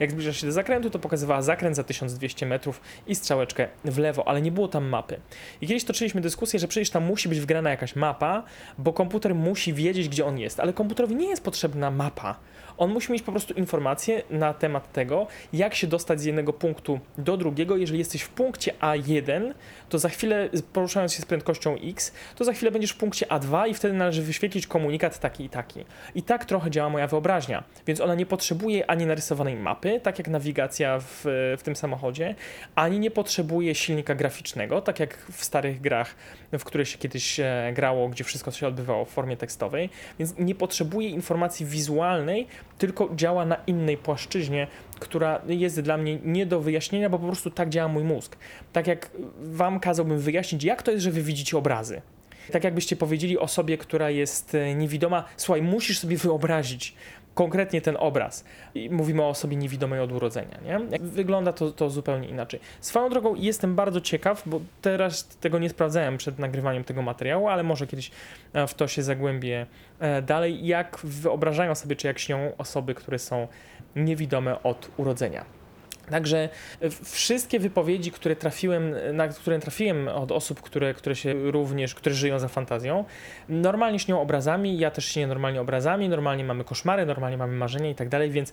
Jak 0.00 0.10
zbliżasz 0.10 0.40
się 0.40 0.46
do 0.46 0.52
zakrętu, 0.52 0.90
to 0.90 0.98
pokazywała 0.98 1.42
zakręt 1.42 1.76
za 1.76 1.84
1200 1.84 2.46
metrów 2.46 2.80
i 3.06 3.14
strzałeczkę 3.14 3.68
w 3.84 3.98
lewo, 3.98 4.28
ale 4.28 4.42
nie 4.42 4.52
było 4.52 4.68
tam 4.68 4.88
mapy. 4.88 5.20
I 5.60 5.66
kiedyś 5.66 5.84
toczyliśmy 5.84 6.20
dyskusję, 6.20 6.60
że 6.60 6.68
przecież 6.68 6.90
tam 6.90 7.04
musi 7.04 7.28
być 7.28 7.40
wgrana 7.40 7.70
jakaś 7.70 7.96
mapa, 7.96 8.42
bo 8.78 8.92
komputer 8.92 9.34
musi 9.34 9.74
wiedzieć, 9.74 10.08
gdzie 10.08 10.26
on 10.26 10.38
jest, 10.38 10.60
ale 10.60 10.72
komputerowi 10.72 11.16
nie 11.16 11.28
jest 11.28 11.44
potrzebna 11.44 11.90
mapa 11.90 12.36
on 12.78 12.90
musi 12.90 13.12
mieć 13.12 13.22
po 13.22 13.32
prostu 13.32 13.54
informacje 13.54 14.22
na 14.30 14.54
temat 14.54 14.92
tego, 14.92 15.26
jak 15.52 15.74
się 15.74 15.86
dostać 15.86 16.20
z 16.20 16.24
jednego 16.24 16.52
punktu 16.52 17.00
do 17.18 17.36
drugiego. 17.36 17.76
Jeżeli 17.76 17.98
jesteś 17.98 18.22
w 18.22 18.28
punkcie 18.28 18.72
A1, 18.80 19.54
to 19.88 19.98
za 19.98 20.08
chwilę, 20.08 20.48
poruszając 20.72 21.12
się 21.12 21.22
z 21.22 21.26
prędkością 21.26 21.76
x, 21.84 22.12
to 22.36 22.44
za 22.44 22.52
chwilę 22.52 22.70
będziesz 22.70 22.90
w 22.90 22.96
punkcie 22.96 23.26
A2 23.26 23.68
i 23.68 23.74
wtedy 23.74 23.83
należy 23.92 24.22
wyświetlić 24.22 24.66
komunikat 24.66 25.18
taki 25.18 25.44
i 25.44 25.48
taki. 25.48 25.84
I 26.14 26.22
tak 26.22 26.44
trochę 26.44 26.70
działa 26.70 26.90
moja 26.90 27.06
wyobraźnia, 27.06 27.64
więc 27.86 28.00
ona 28.00 28.14
nie 28.14 28.26
potrzebuje 28.26 28.90
ani 28.90 29.06
narysowanej 29.06 29.56
mapy, 29.56 30.00
tak 30.02 30.18
jak 30.18 30.28
nawigacja 30.28 30.98
w, 30.98 31.20
w 31.58 31.62
tym 31.62 31.76
samochodzie, 31.76 32.34
ani 32.74 32.98
nie 32.98 33.10
potrzebuje 33.10 33.74
silnika 33.74 34.14
graficznego, 34.14 34.80
tak 34.80 35.00
jak 35.00 35.16
w 35.16 35.44
starych 35.44 35.80
grach, 35.80 36.14
w 36.52 36.64
które 36.64 36.86
się 36.86 36.98
kiedyś 36.98 37.40
e, 37.40 37.72
grało, 37.74 38.08
gdzie 38.08 38.24
wszystko 38.24 38.50
się 38.50 38.66
odbywało 38.66 39.04
w 39.04 39.10
formie 39.10 39.36
tekstowej, 39.36 39.90
więc 40.18 40.38
nie 40.38 40.54
potrzebuje 40.54 41.08
informacji 41.08 41.66
wizualnej, 41.66 42.46
tylko 42.78 43.10
działa 43.14 43.44
na 43.44 43.56
innej 43.66 43.96
płaszczyźnie, 43.96 44.66
która 45.00 45.40
jest 45.46 45.80
dla 45.80 45.96
mnie 45.96 46.18
nie 46.24 46.46
do 46.46 46.60
wyjaśnienia, 46.60 47.10
bo 47.10 47.18
po 47.18 47.26
prostu 47.26 47.50
tak 47.50 47.68
działa 47.68 47.88
mój 47.88 48.04
mózg. 48.04 48.36
Tak 48.72 48.86
jak 48.86 49.10
wam 49.40 49.80
kazałbym 49.80 50.18
wyjaśnić, 50.18 50.64
jak 50.64 50.82
to 50.82 50.90
jest, 50.90 51.04
że 51.04 51.10
wy 51.10 51.22
widzicie 51.22 51.58
obrazy. 51.58 52.02
Tak 52.52 52.64
jakbyście 52.64 52.96
powiedzieli 52.96 53.38
osobie, 53.38 53.78
która 53.78 54.10
jest 54.10 54.54
e, 54.54 54.74
niewidoma, 54.74 55.24
słuchaj, 55.36 55.62
musisz 55.62 55.98
sobie 55.98 56.16
wyobrazić, 56.16 56.94
konkretnie 57.34 57.80
ten 57.80 57.96
obraz. 58.00 58.44
I 58.74 58.90
mówimy 58.90 59.22
o 59.22 59.28
osobie 59.28 59.56
niewidomej 59.56 60.00
od 60.00 60.12
urodzenia. 60.12 60.58
Nie? 60.64 60.98
Wygląda 60.98 61.52
to, 61.52 61.70
to 61.70 61.90
zupełnie 61.90 62.28
inaczej. 62.28 62.60
Swoją 62.80 63.10
drogą 63.10 63.34
jestem 63.34 63.74
bardzo 63.74 64.00
ciekaw, 64.00 64.42
bo 64.46 64.60
teraz 64.82 65.28
tego 65.28 65.58
nie 65.58 65.68
sprawdzałem 65.68 66.16
przed 66.16 66.38
nagrywaniem 66.38 66.84
tego 66.84 67.02
materiału, 67.02 67.48
ale 67.48 67.62
może 67.62 67.86
kiedyś 67.86 68.10
e, 68.52 68.66
w 68.66 68.74
to 68.74 68.88
się 68.88 69.02
zagłębię 69.02 69.66
e, 69.98 70.22
dalej, 70.22 70.66
jak 70.66 71.00
wyobrażają 71.04 71.74
sobie, 71.74 71.96
czy 71.96 72.06
jak 72.06 72.18
śnią 72.18 72.52
osoby, 72.58 72.94
które 72.94 73.18
są 73.18 73.48
niewidome 73.96 74.62
od 74.62 74.90
urodzenia. 74.96 75.63
Także 76.10 76.48
e, 76.80 76.90
wszystkie 76.90 77.60
wypowiedzi, 77.60 78.10
które 78.10 78.36
trafiłem, 78.36 78.94
na 79.12 79.28
które 79.28 79.58
trafiłem 79.58 80.08
od 80.08 80.32
osób, 80.32 80.60
które, 80.60 80.94
które 80.94 81.16
się 81.16 81.34
również, 81.50 81.94
które 81.94 82.14
żyją 82.14 82.38
za 82.38 82.48
fantazją, 82.48 83.04
normalnie 83.48 83.98
śnią 83.98 84.20
obrazami, 84.20 84.78
ja 84.78 84.90
też 84.90 85.08
śnię 85.08 85.26
normalnie 85.26 85.60
obrazami, 85.60 86.08
normalnie 86.08 86.44
mamy 86.44 86.64
koszmary, 86.64 87.06
normalnie 87.06 87.36
mamy 87.36 87.56
marzenia 87.56 87.90
i 87.90 87.94
tak 87.94 88.08
dalej, 88.08 88.30
więc 88.30 88.52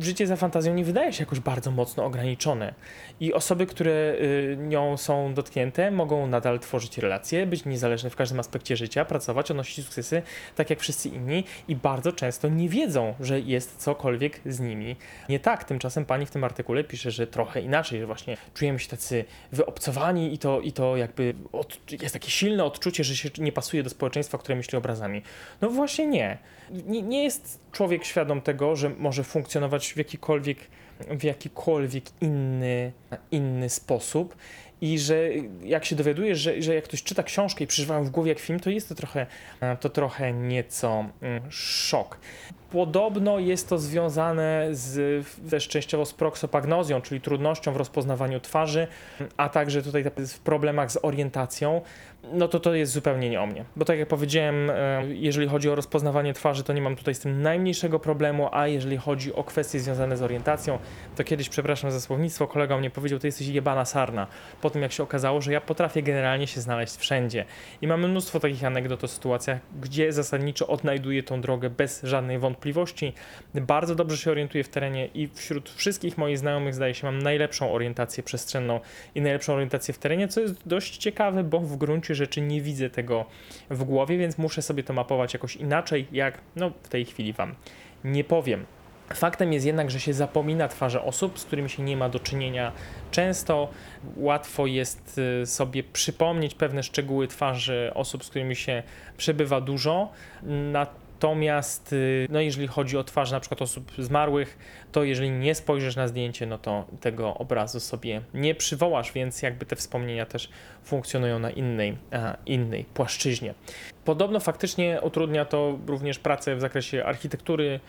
życie 0.00 0.26
za 0.26 0.36
fantazją 0.36 0.74
nie 0.74 0.84
wydaje 0.84 1.12
się 1.12 1.22
jakoś 1.22 1.40
bardzo 1.40 1.70
mocno 1.70 2.04
ograniczone. 2.04 2.74
I 3.20 3.32
osoby, 3.32 3.66
które 3.66 3.92
y, 3.92 4.56
nią 4.60 4.96
są 4.96 5.34
dotknięte, 5.34 5.90
mogą 5.90 6.26
nadal 6.26 6.60
tworzyć 6.60 6.98
relacje, 6.98 7.46
być 7.46 7.64
niezależne 7.64 8.10
w 8.10 8.16
każdym 8.16 8.40
aspekcie 8.40 8.76
życia, 8.76 9.04
pracować, 9.04 9.50
odnosić 9.50 9.84
sukcesy, 9.84 10.22
tak 10.56 10.70
jak 10.70 10.80
wszyscy 10.80 11.08
inni 11.08 11.44
i 11.68 11.76
bardzo 11.76 12.12
często 12.12 12.48
nie 12.48 12.68
wiedzą, 12.68 13.14
że 13.20 13.40
jest 13.40 13.76
cokolwiek 13.76 14.40
z 14.46 14.60
nimi 14.60 14.96
nie 15.28 15.40
tak. 15.40 15.64
Tymczasem 15.64 16.04
pani 16.04 16.26
w 16.26 16.30
tym 16.30 16.44
artykule 16.44 16.84
pisze, 16.92 17.10
że 17.10 17.26
trochę 17.26 17.60
inaczej, 17.60 18.00
że 18.00 18.06
właśnie 18.06 18.36
czujemy 18.54 18.78
się 18.78 18.88
tacy 18.88 19.24
wyobcowani 19.52 20.34
i 20.34 20.38
to, 20.38 20.60
i 20.60 20.72
to 20.72 20.96
jakby 20.96 21.34
od, 21.52 21.92
jest 22.02 22.12
takie 22.12 22.30
silne 22.30 22.64
odczucie, 22.64 23.04
że 23.04 23.16
się 23.16 23.30
nie 23.38 23.52
pasuje 23.52 23.82
do 23.82 23.90
społeczeństwa, 23.90 24.38
które 24.38 24.56
myśli 24.56 24.78
obrazami. 24.78 25.22
No 25.60 25.70
właśnie 25.70 26.06
nie. 26.06 26.38
nie. 26.70 27.02
Nie 27.02 27.24
jest 27.24 27.60
człowiek 27.72 28.04
świadom 28.04 28.40
tego, 28.40 28.76
że 28.76 28.90
może 28.90 29.24
funkcjonować 29.24 29.92
w 29.92 29.96
jakikolwiek, 29.96 30.58
w 31.00 31.24
jakikolwiek 31.24 32.04
inny, 32.20 32.92
inny 33.30 33.68
sposób 33.68 34.36
i 34.82 34.98
że 34.98 35.28
jak 35.64 35.84
się 35.84 35.96
dowiadujesz, 35.96 36.38
że, 36.38 36.62
że 36.62 36.74
jak 36.74 36.84
ktoś 36.84 37.02
czyta 37.02 37.22
książkę 37.22 37.64
i 37.64 37.66
przeżywają 37.66 38.04
w 38.04 38.10
głowie 38.10 38.28
jak 38.28 38.38
film, 38.38 38.60
to 38.60 38.70
jest 38.70 38.88
to 38.88 38.94
trochę, 38.94 39.26
to 39.80 39.88
trochę 39.88 40.32
nieco 40.32 41.04
mm, 41.20 41.42
szok. 41.50 42.18
Podobno 42.70 43.38
jest 43.38 43.68
to 43.68 43.78
związane 43.78 44.68
z, 44.70 45.26
też 45.50 45.68
częściowo 45.68 46.04
z 46.06 46.12
proksopagnozją, 46.14 47.00
czyli 47.00 47.20
trudnością 47.20 47.72
w 47.72 47.76
rozpoznawaniu 47.76 48.40
twarzy, 48.40 48.86
a 49.36 49.48
także 49.48 49.82
tutaj 49.82 50.04
w 50.18 50.38
problemach 50.38 50.92
z 50.92 50.98
orientacją. 51.02 51.80
No 52.32 52.48
to 52.48 52.60
to 52.60 52.74
jest 52.74 52.92
zupełnie 52.92 53.30
nie 53.30 53.40
o 53.40 53.46
mnie. 53.46 53.64
Bo 53.76 53.84
tak 53.84 53.98
jak 53.98 54.08
powiedziałem, 54.08 54.70
e, 54.70 55.02
jeżeli 55.08 55.48
chodzi 55.48 55.70
o 55.70 55.74
rozpoznawanie 55.74 56.34
twarzy, 56.34 56.64
to 56.64 56.72
nie 56.72 56.82
mam 56.82 56.96
tutaj 56.96 57.14
z 57.14 57.20
tym 57.20 57.42
najmniejszego 57.42 57.98
problemu, 57.98 58.48
a 58.52 58.66
jeżeli 58.66 58.96
chodzi 58.96 59.34
o 59.34 59.44
kwestie 59.44 59.80
związane 59.80 60.16
z 60.16 60.22
orientacją, 60.22 60.78
to 61.16 61.24
kiedyś, 61.24 61.48
przepraszam 61.48 61.90
za 61.90 62.00
słownictwo, 62.00 62.46
kolega 62.46 62.78
mnie 62.78 62.90
powiedział, 62.90 63.18
to 63.18 63.26
jesteś 63.26 63.46
jebana 63.46 63.84
sarna. 63.84 64.26
Po 64.60 64.70
tym 64.70 64.82
jak 64.82 64.92
się 64.92 65.02
okazało, 65.02 65.40
że 65.40 65.52
ja 65.52 65.60
potrafię 65.60 66.02
generalnie 66.02 66.46
się 66.46 66.60
znaleźć 66.60 66.96
wszędzie. 66.96 67.44
I 67.82 67.86
mamy 67.86 68.08
mnóstwo 68.08 68.40
takich 68.40 68.64
anegdot 68.64 69.04
o 69.04 69.08
sytuacjach, 69.08 69.58
gdzie 69.82 70.12
zasadniczo 70.12 70.66
odnajduję 70.66 71.22
tą 71.22 71.40
drogę 71.40 71.70
bez 71.70 72.02
żadnej 72.02 72.38
wątpliwości. 72.38 73.12
Bardzo 73.54 73.94
dobrze 73.94 74.16
się 74.16 74.30
orientuję 74.30 74.64
w 74.64 74.68
terenie 74.68 75.06
i 75.06 75.28
wśród 75.34 75.70
wszystkich 75.70 76.18
moich 76.18 76.38
znajomych 76.38 76.74
zdaje 76.74 76.94
się 76.94 77.06
mam 77.06 77.22
najlepszą 77.22 77.72
orientację 77.72 78.22
przestrzenną 78.22 78.80
i 79.14 79.20
najlepszą 79.20 79.54
orientację 79.54 79.94
w 79.94 79.98
terenie, 79.98 80.28
co 80.28 80.40
jest 80.40 80.68
dość 80.68 80.96
ciekawe, 80.96 81.44
bo 81.44 81.60
w 81.60 81.76
gruncie 81.76 82.14
rzeczy 82.22 82.40
nie 82.40 82.60
widzę 82.60 82.90
tego 82.90 83.24
w 83.70 83.84
głowie, 83.84 84.18
więc 84.18 84.38
muszę 84.38 84.62
sobie 84.62 84.82
to 84.82 84.92
mapować 84.92 85.34
jakoś 85.34 85.56
inaczej, 85.56 86.06
jak 86.12 86.38
no 86.56 86.70
w 86.82 86.88
tej 86.88 87.04
chwili 87.04 87.32
wam 87.32 87.54
nie 88.04 88.24
powiem. 88.24 88.66
Faktem 89.14 89.52
jest 89.52 89.66
jednak, 89.66 89.90
że 89.90 90.00
się 90.00 90.12
zapomina 90.12 90.68
twarze 90.68 91.02
osób, 91.02 91.38
z 91.38 91.44
którymi 91.44 91.70
się 91.70 91.82
nie 91.82 91.96
ma 91.96 92.08
do 92.08 92.20
czynienia 92.20 92.72
często. 93.10 93.68
Łatwo 94.16 94.66
jest 94.66 95.20
y, 95.42 95.46
sobie 95.46 95.82
przypomnieć 95.82 96.54
pewne 96.54 96.82
szczegóły 96.82 97.28
twarzy 97.28 97.90
osób, 97.94 98.24
z 98.24 98.28
którymi 98.28 98.56
się 98.56 98.82
przebywa 99.16 99.60
dużo. 99.60 100.08
Natomiast, 101.22 101.92
y, 101.92 102.26
no 102.30 102.40
jeżeli 102.40 102.66
chodzi 102.66 102.98
o 102.98 103.04
twarz 103.04 103.30
na 103.30 103.40
przykład 103.40 103.62
osób 103.62 103.92
zmarłych, 103.98 104.58
to 104.92 105.04
jeżeli 105.04 105.30
nie 105.30 105.54
spojrzysz 105.54 105.96
na 105.96 106.08
zdjęcie, 106.08 106.46
no 106.46 106.58
to 106.58 106.84
tego 107.00 107.34
obrazu 107.34 107.80
sobie 107.80 108.22
nie 108.34 108.54
przywołasz, 108.54 109.12
więc 109.12 109.42
jakby 109.42 109.66
te 109.66 109.76
wspomnienia 109.76 110.26
też 110.26 110.48
funkcjonują 110.84 111.38
na 111.38 111.50
innej, 111.50 111.96
innej 112.46 112.84
płaszczyźnie. 112.84 113.54
Podobno 114.04 114.40
faktycznie 114.40 115.00
utrudnia 115.02 115.44
to 115.44 115.78
również 115.86 116.18
pracę 116.18 116.56
w 116.56 116.60
zakresie 116.60 117.04
architektury, 117.04 117.80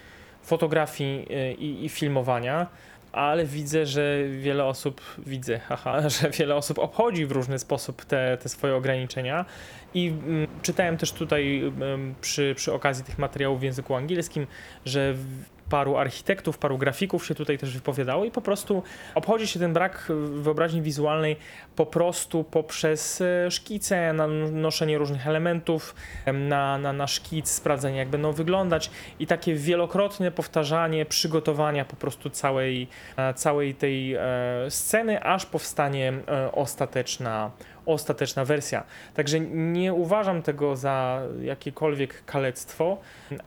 fotografii 0.43 1.25
y, 1.31 1.53
i, 1.53 1.85
i 1.85 1.89
filmowania 1.89 2.67
ale 3.13 3.45
widzę, 3.45 3.85
że 3.85 4.23
wiele 4.39 4.65
osób, 4.65 5.01
widzę, 5.17 5.59
haha, 5.67 6.09
że 6.09 6.29
wiele 6.29 6.55
osób 6.55 6.79
obchodzi 6.79 7.25
w 7.25 7.31
różny 7.31 7.59
sposób 7.59 8.05
te, 8.05 8.37
te 8.37 8.49
swoje 8.49 8.75
ograniczenia. 8.75 9.45
I 9.93 10.07
mm, 10.07 10.47
czytałem 10.61 10.97
też 10.97 11.11
tutaj 11.11 11.59
mm, 11.59 12.15
przy, 12.21 12.53
przy 12.55 12.73
okazji 12.73 13.03
tych 13.03 13.17
materiałów 13.17 13.59
w 13.59 13.63
języku 13.63 13.95
angielskim, 13.95 14.47
że 14.85 15.15
paru 15.69 15.97
architektów, 15.97 16.57
paru 16.57 16.77
grafików 16.77 17.25
się 17.25 17.35
tutaj 17.35 17.57
też 17.57 17.73
wypowiadało 17.73 18.25
i 18.25 18.31
po 18.31 18.41
prostu 18.41 18.83
obchodzi 19.15 19.47
się 19.47 19.59
ten 19.59 19.73
brak 19.73 20.11
wyobraźni 20.33 20.81
wizualnej 20.81 21.35
po 21.75 21.85
prostu 21.85 22.43
poprzez 22.43 23.21
e, 23.21 23.51
szkice, 23.51 24.13
nanoszenie 24.13 24.97
różnych 24.97 25.27
elementów 25.27 25.95
na, 26.33 26.77
na, 26.77 26.93
na 26.93 27.07
szkic, 27.07 27.49
sprawdzenie 27.49 27.97
jak 27.97 28.09
będą 28.09 28.31
wyglądać 28.31 28.91
i 29.19 29.27
takie 29.27 29.55
wielokrotne 29.55 30.31
powtarzanie 30.31 31.05
przygotowania 31.05 31.85
po 31.85 31.95
prostu 31.95 32.29
całej, 32.29 32.87
e, 33.17 33.33
całej 33.33 33.75
tej 33.75 34.13
e, 34.13 34.21
sceny, 34.69 35.23
aż 35.23 35.45
powstanie 35.45 36.13
ostateczna 36.51 37.51
ostateczna 37.85 38.45
wersja. 38.45 38.83
Także 39.13 39.39
nie 39.39 39.93
uważam 39.93 40.41
tego 40.41 40.75
za 40.75 41.21
jakiekolwiek 41.41 42.25
kalectwo, 42.25 42.97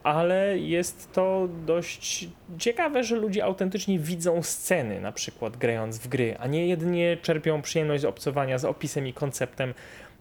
ale 0.03 0.57
jest 0.57 1.11
to 1.13 1.49
dość 1.65 2.29
ciekawe, 2.57 3.03
że 3.03 3.15
ludzie 3.15 3.43
autentycznie 3.43 3.99
widzą 3.99 4.43
sceny, 4.43 5.01
na 5.01 5.11
przykład 5.11 5.57
grając 5.57 5.99
w 5.99 6.07
gry, 6.07 6.35
a 6.39 6.47
nie 6.47 6.67
jedynie 6.67 7.17
czerpią 7.21 7.61
przyjemność 7.61 8.01
z 8.01 8.05
obcowania 8.05 8.57
z 8.57 8.65
opisem 8.65 9.07
i 9.07 9.13
konceptem 9.13 9.73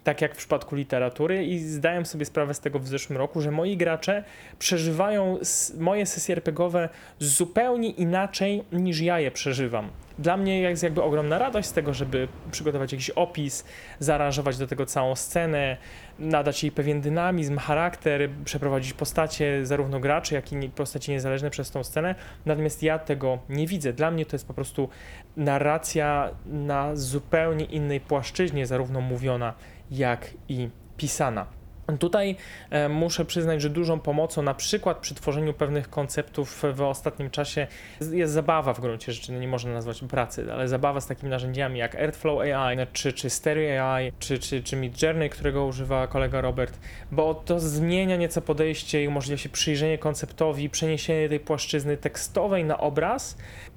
tak 0.06 0.22
jak 0.22 0.34
w 0.34 0.36
przypadku 0.36 0.76
literatury 0.76 1.44
i 1.44 1.58
zdałem 1.58 2.06
sobie 2.06 2.24
sprawę 2.24 2.54
z 2.54 2.60
tego 2.60 2.78
w 2.78 2.88
zeszłym 2.88 3.18
roku, 3.18 3.40
że 3.40 3.50
moi 3.50 3.76
gracze 3.76 4.24
przeżywają 4.58 5.38
moje 5.78 6.06
sesje 6.06 6.34
RPGowe 6.34 6.88
zupełnie 7.18 7.90
inaczej 7.90 8.64
niż 8.72 9.00
ja 9.00 9.20
je 9.20 9.30
przeżywam. 9.30 9.90
Dla 10.18 10.36
mnie 10.36 10.60
jest 10.60 10.82
jakby 10.82 11.02
ogromna 11.02 11.38
radość 11.38 11.68
z 11.68 11.72
tego, 11.72 11.94
żeby 11.94 12.28
przygotować 12.50 12.92
jakiś 12.92 13.10
opis, 13.10 13.64
zaaranżować 13.98 14.58
do 14.58 14.66
tego 14.66 14.86
całą 14.86 15.16
scenę, 15.16 15.76
nadać 16.18 16.62
jej 16.62 16.72
pewien 16.72 17.00
dynamizm, 17.00 17.58
charakter, 17.58 18.30
przeprowadzić 18.44 18.92
postacie, 18.92 19.66
zarówno 19.66 20.00
graczy, 20.00 20.34
jak 20.34 20.52
i 20.52 20.68
postacie 20.68 21.12
niezależne 21.12 21.50
przez 21.50 21.70
tą 21.70 21.84
scenę. 21.84 22.14
Natomiast 22.46 22.82
ja 22.82 22.98
tego 22.98 23.38
nie 23.48 23.66
widzę. 23.66 23.92
Dla 23.92 24.10
mnie 24.10 24.26
to 24.26 24.34
jest 24.36 24.46
po 24.46 24.54
prostu 24.54 24.88
narracja 25.36 26.30
na 26.46 26.96
zupełnie 26.96 27.64
innej 27.64 28.00
płaszczyźnie, 28.00 28.66
zarówno 28.66 29.00
mówiona, 29.00 29.54
jak 29.90 30.30
i 30.48 30.68
pisana. 30.96 31.55
Tutaj 31.98 32.36
e, 32.70 32.88
muszę 32.88 33.24
przyznać, 33.24 33.62
że 33.62 33.70
dużą 33.70 34.00
pomocą, 34.00 34.42
na 34.42 34.54
przykład 34.54 34.98
przy 34.98 35.14
tworzeniu 35.14 35.54
pewnych 35.54 35.90
konceptów 35.90 36.62
w 36.74 36.80
ostatnim 36.80 37.30
czasie, 37.30 37.66
jest 38.12 38.32
zabawa 38.32 38.74
w 38.74 38.80
gruncie 38.80 39.12
rzeczy, 39.12 39.32
no 39.32 39.38
nie 39.38 39.48
można 39.48 39.72
nazwać 39.72 40.00
pracy, 40.08 40.52
ale 40.52 40.68
zabawa 40.68 41.00
z 41.00 41.06
takimi 41.06 41.30
narzędziami 41.30 41.78
jak 41.78 41.94
Airflow 41.94 42.40
AI, 42.40 42.76
czy, 42.92 43.12
czy 43.12 43.30
Stereo 43.30 43.92
AI, 43.94 44.12
czy, 44.18 44.38
czy, 44.38 44.62
czy 44.62 44.76
Midjourney, 44.76 45.30
którego 45.30 45.66
używa 45.66 46.06
kolega 46.06 46.40
Robert, 46.40 46.78
bo 47.12 47.34
to 47.34 47.60
zmienia 47.60 48.16
nieco 48.16 48.42
podejście 48.42 49.04
i 49.04 49.08
umożliwia 49.08 49.38
się 49.38 49.48
przyjrzenie 49.48 49.98
konceptowi, 49.98 50.70
przeniesienie 50.70 51.28
tej 51.28 51.40
płaszczyzny 51.40 51.96
tekstowej 51.96 52.64
na 52.64 52.78
obraz, 52.78 53.36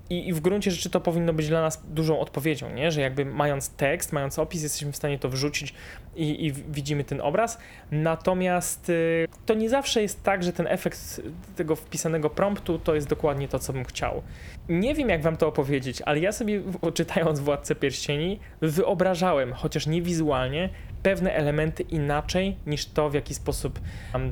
i, 0.09 0.27
I, 0.27 0.33
w 0.33 0.39
gruncie 0.39 0.71
rzeczy 0.71 0.89
to 0.89 1.01
powinno 1.01 1.33
być 1.33 1.47
dla 1.47 1.61
nas 1.61 1.83
dużą 1.87 2.19
odpowiedzią, 2.19 2.69
nie? 2.69 2.91
że 2.91 3.01
jakby 3.01 3.25
mając 3.25 3.69
tekst, 3.69 4.13
mając 4.13 4.39
opis, 4.39 4.63
jesteśmy 4.63 4.91
w 4.91 4.95
stanie 4.95 5.19
to 5.19 5.29
wrzucić 5.29 5.73
i, 6.15 6.45
i 6.45 6.51
widzimy 6.51 7.03
ten 7.03 7.21
obraz. 7.21 7.57
Natomiast 7.91 8.89
y, 8.89 9.27
to 9.45 9.53
nie 9.53 9.69
zawsze 9.69 10.01
jest 10.01 10.23
tak, 10.23 10.43
że 10.43 10.53
ten 10.53 10.67
efekt 10.67 11.21
tego 11.55 11.75
wpisanego 11.75 12.29
promptu 12.29 12.79
to 12.79 12.95
jest 12.95 13.07
dokładnie 13.07 13.47
to, 13.47 13.59
co 13.59 13.73
bym 13.73 13.85
chciał. 13.85 14.21
Nie 14.69 14.95
wiem, 14.95 15.09
jak 15.09 15.21
wam 15.21 15.37
to 15.37 15.47
opowiedzieć, 15.47 16.01
ale 16.01 16.19
ja 16.19 16.31
sobie 16.31 16.61
czytając 16.93 17.39
Władcę 17.39 17.75
Pierścieni 17.75 18.39
wyobrażałem, 18.61 19.53
chociaż 19.53 19.87
nie 19.87 20.01
wizualnie, 20.01 20.69
pewne 21.03 21.33
elementy 21.33 21.83
inaczej 21.83 22.57
niż 22.67 22.85
to, 22.85 23.09
w 23.09 23.13
jaki 23.13 23.35
sposób 23.35 23.79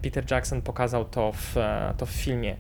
Peter 0.03 0.31
Jackson 0.31 0.61
pokazał 0.61 1.05
to 1.05 1.31
w, 1.31 1.55
to 1.97 2.05
w 2.05 2.09
filmie. 2.09 2.55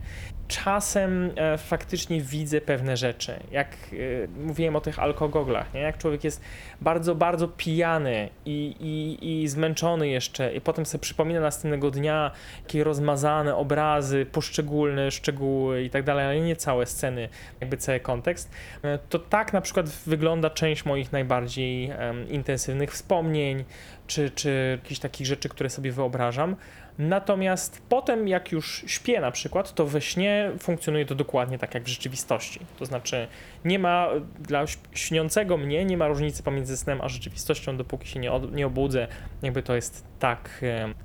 Czasem 0.47 1.31
e, 1.35 1.57
faktycznie 1.57 2.21
widzę 2.21 2.61
pewne 2.61 2.97
rzeczy. 2.97 3.39
Jak 3.51 3.67
e, 3.67 4.27
mówiłem 4.45 4.75
o 4.75 4.81
tych 4.81 4.99
alkogoglach, 4.99 5.73
nie? 5.73 5.79
jak 5.79 5.97
człowiek 5.97 6.23
jest 6.23 6.41
bardzo, 6.81 7.15
bardzo 7.15 7.47
pijany 7.47 8.29
i, 8.45 8.75
i, 8.79 9.41
i 9.41 9.47
zmęczony 9.47 10.07
jeszcze, 10.07 10.53
i 10.53 10.61
potem 10.61 10.85
sobie 10.85 11.01
przypomina 11.01 11.39
następnego 11.39 11.91
dnia 11.91 12.31
jakie 12.61 12.83
rozmazane 12.83 13.55
obrazy, 13.55 14.25
poszczególne 14.31 15.11
szczegóły 15.11 15.83
i 15.83 15.89
tak 15.89 16.03
dalej, 16.03 16.25
ale 16.25 16.39
nie 16.39 16.55
całe 16.55 16.85
sceny, 16.85 17.29
jakby 17.61 17.77
cały 17.77 17.99
kontekst, 17.99 18.51
e, 18.83 18.99
to 19.09 19.19
tak 19.19 19.53
na 19.53 19.61
przykład 19.61 19.89
wygląda 19.89 20.49
część 20.49 20.85
moich 20.85 21.11
najbardziej 21.11 21.91
intensywnych 22.29 22.91
wspomnień, 22.91 23.63
czy, 24.07 24.29
czy 24.29 24.79
jakichś 24.83 24.99
takich 24.99 25.27
rzeczy, 25.27 25.49
które 25.49 25.69
sobie 25.69 25.91
wyobrażam. 25.91 26.55
Natomiast 26.97 27.81
potem, 27.89 28.27
jak 28.27 28.51
już 28.51 28.83
śpię 28.87 29.21
na 29.21 29.31
przykład, 29.31 29.73
to 29.73 29.85
we 29.85 30.01
śnie 30.01 30.51
funkcjonuje 30.59 31.05
to 31.05 31.15
dokładnie 31.15 31.57
tak 31.57 31.73
jak 31.73 31.83
w 31.83 31.87
rzeczywistości. 31.87 32.59
To 32.79 32.85
znaczy, 32.85 33.27
nie 33.65 33.79
ma 33.79 34.09
dla 34.39 34.65
śniącego 34.93 35.57
mnie, 35.57 35.85
nie 35.85 35.97
ma 35.97 36.07
różnicy 36.07 36.43
pomiędzy 36.43 36.77
snem 36.77 37.01
a 37.01 37.09
rzeczywistością, 37.09 37.77
dopóki 37.77 38.07
się 38.07 38.19
nie, 38.19 38.31
od, 38.31 38.55
nie 38.55 38.67
obudzę. 38.67 39.07
Jakby 39.41 39.63
to 39.63 39.75
jest 39.75 40.03
tak, 40.19 40.61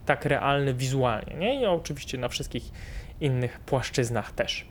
tak 0.07 0.25
realne 0.25 0.75
wizualnie. 0.75 1.35
Nie? 1.35 1.61
I 1.61 1.67
oczywiście 1.67 2.19
na 2.19 2.29
wszystkich 2.29 2.63
innych 3.21 3.61
płaszczyznach 3.61 4.33
też. 4.33 4.67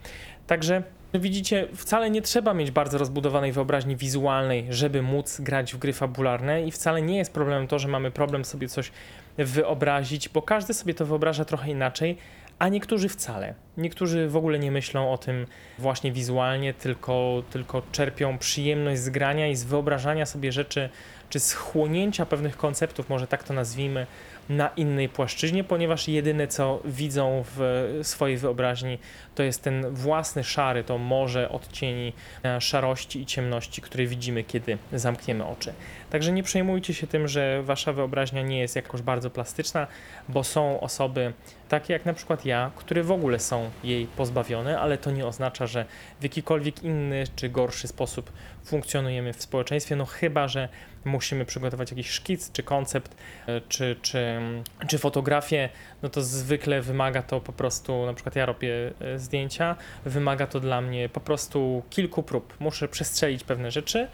Także 0.48 0.84
widzicie, 1.20 1.68
wcale 1.76 2.10
nie 2.10 2.22
trzeba 2.22 2.54
mieć 2.54 2.72
bardzo 2.72 2.98
rozbudowanej 2.98 3.52
wyobraźni 3.52 3.96
wizualnej, 3.96 4.68
żeby 4.70 5.02
móc 5.02 5.42
grać 5.42 5.74
w 5.74 5.78
gry 5.78 5.94
fabularne 5.94 6.64
i 6.64 6.72
wcale 6.72 7.02
nie 7.02 7.18
jest 7.18 7.34
problemem 7.34 7.68
to, 7.68 7.80
że 7.80 7.88
mamy 7.88 8.12
problem 8.12 8.46
sobie 8.46 8.68
coś 8.70 8.92
wyobrazić, 9.38 10.30
bo 10.30 10.42
każdy 10.42 10.74
sobie 10.74 10.94
to 10.94 11.06
wyobraża 11.06 11.46
trochę 11.46 11.72
inaczej, 11.72 12.18
a 12.60 12.68
niektórzy 12.70 13.10
wcale. 13.10 13.54
Niektórzy 13.78 14.28
w 14.28 14.36
ogóle 14.36 14.60
nie 14.60 14.72
myślą 14.72 15.12
o 15.12 15.18
tym 15.18 15.46
właśnie 15.80 16.12
wizualnie, 16.12 16.74
tylko, 16.74 17.44
tylko 17.50 17.82
czerpią 17.92 18.38
przyjemność 18.38 19.02
z 19.02 19.10
grania 19.10 19.48
i 19.48 19.56
z 19.56 19.64
wyobrażania 19.64 20.26
sobie 20.26 20.52
rzeczy, 20.52 20.90
czy 21.30 21.40
schłonięcia 21.40 22.26
pewnych 22.26 22.58
konceptów, 22.58 23.10
może 23.10 23.28
tak 23.28 23.44
to 23.44 23.54
nazwijmy, 23.54 24.08
na 24.52 24.68
innej 24.68 25.10
płaszczyźnie, 25.10 25.64
ponieważ 25.64 26.08
jedyne 26.08 26.48
co 26.48 26.82
widzą 26.86 27.44
w 27.56 28.00
swojej 28.04 28.38
wyobraźni 28.38 29.00
to 29.36 29.44
jest 29.44 29.62
ten 29.64 29.90
własny 29.90 30.44
szary, 30.44 30.84
to 30.84 30.98
morze 30.98 31.50
odcieni 31.50 32.14
szarości 32.60 33.22
i 33.22 33.26
ciemności, 33.26 33.82
które 33.82 34.06
widzimy, 34.06 34.44
kiedy 34.44 34.78
zamkniemy 34.94 35.46
oczy. 35.46 35.74
Także 36.10 36.32
nie 36.32 36.44
przejmujcie 36.44 36.94
się 36.94 37.08
tym, 37.08 37.28
że 37.28 37.64
wasza 37.64 37.94
wyobraźnia 37.94 38.42
nie 38.42 38.60
jest 38.60 38.76
jakoś 38.76 39.02
bardzo 39.02 39.30
plastyczna, 39.30 39.88
bo 40.30 40.44
są 40.44 40.80
osoby 40.80 41.34
takie 41.70 41.94
jak 41.94 42.06
na 42.06 42.14
przykład 42.14 42.46
ja, 42.46 42.72
które 42.76 43.04
w 43.04 43.12
ogóle 43.12 43.40
są 43.40 43.70
jej 43.84 44.08
pozbawione, 44.08 44.80
ale 44.80 44.98
to 44.98 45.12
nie 45.12 45.26
oznacza, 45.26 45.68
że 45.68 45.86
w 46.20 46.24
jakikolwiek 46.24 46.84
inny 46.84 47.24
czy 47.36 47.50
gorszy 47.50 47.88
sposób 47.88 48.32
funkcjonujemy 48.64 49.34
w 49.34 49.42
społeczeństwie, 49.42 49.96
no 49.96 50.06
chyba, 50.06 50.48
że 50.48 50.70
musimy 51.06 51.46
przygotować 51.46 51.92
jakiś 51.92 52.10
szkic 52.10 52.52
czy 52.52 52.64
koncept, 52.64 53.16
e, 53.48 53.62
czy, 53.62 53.96
czy, 54.02 54.40
czy 54.88 54.98
fotografię, 54.98 55.70
no 56.04 56.10
to 56.10 56.22
zwykle 56.22 56.82
wymaga 56.82 57.22
to 57.22 57.42
po 57.42 57.54
prostu, 57.54 58.06
na 58.06 58.14
przykład 58.14 58.36
ja 58.36 58.46
robię 58.46 58.92
e, 59.02 59.20
zdjęcia, 59.20 59.76
wymaga 60.06 60.48
to 60.48 60.60
dla 60.60 60.82
mnie 60.82 61.10
po 61.10 61.20
prostu 61.20 61.84
kilku 61.90 62.24
prób. 62.24 62.54
Muszę 62.60 62.88
przestrzelić 62.88 63.44
pewne 63.44 63.72
rzeczy, 63.72 64.08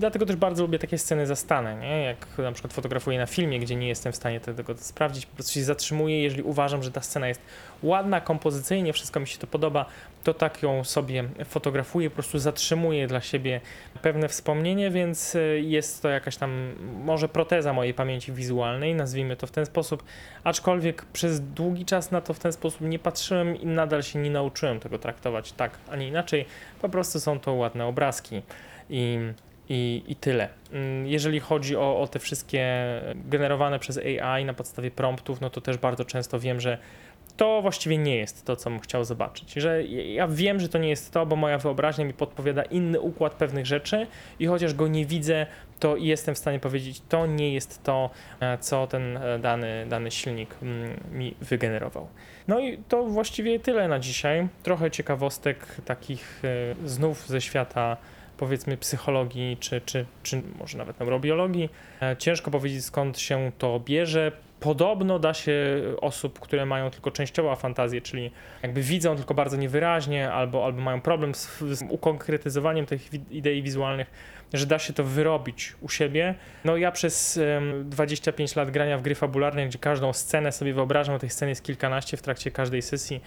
Dlatego 0.00 0.26
też 0.26 0.36
bardzo 0.36 0.62
lubię 0.62 0.78
takie 0.78 0.98
sceny 0.98 1.26
zastane, 1.26 1.76
nie? 1.76 2.02
jak 2.02 2.38
na 2.38 2.52
przykład 2.52 2.72
fotografuję 2.72 3.18
na 3.18 3.26
filmie, 3.26 3.60
gdzie 3.60 3.76
nie 3.76 3.88
jestem 3.88 4.12
w 4.12 4.16
stanie 4.16 4.40
tego 4.40 4.74
sprawdzić, 4.76 5.26
po 5.26 5.34
prostu 5.34 5.52
się 5.52 5.64
zatrzymuję, 5.64 6.22
jeżeli 6.22 6.42
uważam, 6.42 6.82
że 6.82 6.90
ta 6.90 7.00
scena 7.00 7.28
jest 7.28 7.40
ładna, 7.82 8.20
kompozycyjnie, 8.20 8.92
wszystko 8.92 9.20
mi 9.20 9.26
się 9.26 9.38
to 9.38 9.46
podoba, 9.46 9.86
to 10.24 10.34
tak 10.34 10.62
ją 10.62 10.84
sobie 10.84 11.24
fotografuję, 11.44 12.10
po 12.10 12.14
prostu 12.14 12.38
zatrzymuję 12.38 13.06
dla 13.06 13.20
siebie 13.20 13.60
pewne 14.02 14.28
wspomnienie, 14.28 14.90
więc 14.90 15.34
y, 15.34 15.60
jest 15.64 16.02
to 16.02 16.08
jakaś 16.08 16.36
tam 16.36 16.74
może 17.04 17.28
proteza 17.28 17.72
mojej 17.72 17.94
pamięci 17.94 18.32
wizualnej, 18.32 18.94
nazwijmy 18.94 19.36
to 19.36 19.46
w 19.46 19.50
ten 19.50 19.66
sposób, 19.66 20.02
aczkolwiek 20.44 21.04
przez 21.04 21.40
długi 21.40 21.84
czas 21.84 22.10
na 22.10 22.20
to 22.20 22.34
w 22.34 22.38
ten 22.38 22.52
sposób 22.52 22.80
nie 22.80 22.98
patrzyłem 22.98 23.56
i 23.56 23.66
nadal 23.66 24.02
się 24.02 24.18
nie 24.18 24.30
nauczyłem 24.30 24.80
tego 24.80 24.98
traktować 24.98 25.52
tak, 25.52 25.78
a 25.90 25.96
nie 25.96 26.08
inaczej, 26.08 26.46
po 26.82 26.88
prostu 26.88 27.20
są 27.20 27.40
to 27.40 27.52
ładne 27.52 27.86
obrazki 27.86 28.42
i 28.90 29.18
i, 29.70 30.02
i 30.08 30.16
tyle. 30.16 30.48
Mm, 30.72 31.06
Jeżeli 31.06 31.40
chodzi 31.40 31.76
o, 31.76 32.00
o 32.00 32.08
te 32.08 32.18
wszystkie 32.18 32.66
generowane 33.14 33.78
przez 33.78 33.98
AI 34.22 34.44
na 34.44 34.54
podstawie 34.54 34.90
promptów, 34.90 35.40
no 35.40 35.50
to 35.50 35.60
też 35.60 35.78
bardzo 35.78 36.04
często 36.04 36.40
wiem, 36.40 36.60
że 36.60 36.78
to 37.36 37.62
właściwie 37.62 37.98
nie 37.98 38.16
jest 38.16 38.44
to, 38.44 38.56
co 38.56 38.70
bym 38.70 38.80
chciał 38.80 39.04
zobaczyć. 39.04 39.52
Że 39.52 39.84
ja 39.84 40.28
wiem, 40.28 40.60
że 40.60 40.68
to 40.68 40.78
nie 40.78 40.88
jest 40.88 41.12
to, 41.12 41.26
bo 41.26 41.36
moja 41.36 41.58
wyobraźnia 41.58 42.04
mi 42.04 42.12
podpowiada 42.12 42.62
inny 42.62 43.00
układ 43.00 43.34
pewnych 43.34 43.66
rzeczy 43.66 44.06
i 44.38 44.46
chociaż 44.46 44.74
go 44.74 44.88
nie 44.88 45.06
widzę, 45.06 45.46
to 45.78 45.96
jestem 45.96 46.34
w 46.34 46.38
stanie 46.38 46.60
powiedzieć, 46.60 47.02
to 47.08 47.26
nie 47.26 47.54
jest 47.54 47.82
to, 47.82 48.10
e, 48.40 48.58
co 48.58 48.86
ten 48.86 49.16
e, 49.16 49.38
dany, 49.38 49.86
dany 49.88 50.10
silnik 50.10 50.54
mm, 50.62 51.00
mi 51.12 51.34
wygenerował. 51.40 52.08
No 52.48 52.60
i 52.60 52.78
to 52.88 53.04
właściwie 53.04 53.60
tyle 53.60 53.88
na 53.88 53.98
dzisiaj. 53.98 54.48
Trochę 54.62 54.90
ciekawostek 54.90 55.66
takich 55.84 56.42
e, 56.44 56.88
znów 56.88 57.26
ze 57.26 57.40
świata 57.40 57.96
powiedzmy 58.40 58.76
psychologii, 58.76 59.56
czy, 59.60 59.80
czy, 59.80 60.04
czy 60.22 60.42
może 60.58 60.78
nawet 60.78 61.00
neurobiologii. 61.00 61.70
E, 62.02 62.16
Ciężko 62.16 62.50
powiedzieć 62.50 62.84
skąd 62.84 63.18
się 63.18 63.52
to 63.58 63.80
bierze. 63.80 64.32
Podobno 64.60 65.18
da 65.18 65.34
się 65.34 65.54
osób, 66.00 66.40
które 66.40 66.66
mają 66.66 66.90
tylko 66.90 67.10
częściową 67.10 67.56
fantazję, 67.56 68.00
czyli 68.00 68.30
jakby 68.62 68.82
widzą 68.82 69.16
tylko 69.16 69.34
bardzo 69.34 69.56
niewyraźnie, 69.56 70.32
albo, 70.32 70.64
albo 70.64 70.80
mają 70.80 71.00
problem 71.00 71.34
z, 71.34 71.58
z 71.60 71.82
ukonkretyzowaniem 71.88 72.86
tych 72.86 73.10
idei 73.30 73.62
wizualnych, 73.62 74.10
że 74.52 74.66
da 74.66 74.78
się 74.78 74.92
to 74.92 75.04
wyrobić 75.04 75.74
u 75.80 75.88
siebie. 75.88 76.34
No 76.64 76.76
ja 76.76 76.92
przez 76.92 77.36
em, 77.36 77.90
25 77.90 78.56
lat 78.56 78.70
grania 78.70 78.98
w 78.98 79.02
gry 79.02 79.14
fabularne, 79.14 79.66
gdzie 79.66 79.78
każdą 79.78 80.12
scenę 80.12 80.52
sobie 80.52 80.74
wyobrażam, 80.74 81.18
tych 81.18 81.32
scen 81.32 81.48
jest 81.48 81.64
kilkanaście 81.64 82.16
w 82.16 82.22
trakcie 82.22 82.50
każdej 82.50 82.82
sesji, 82.82 83.20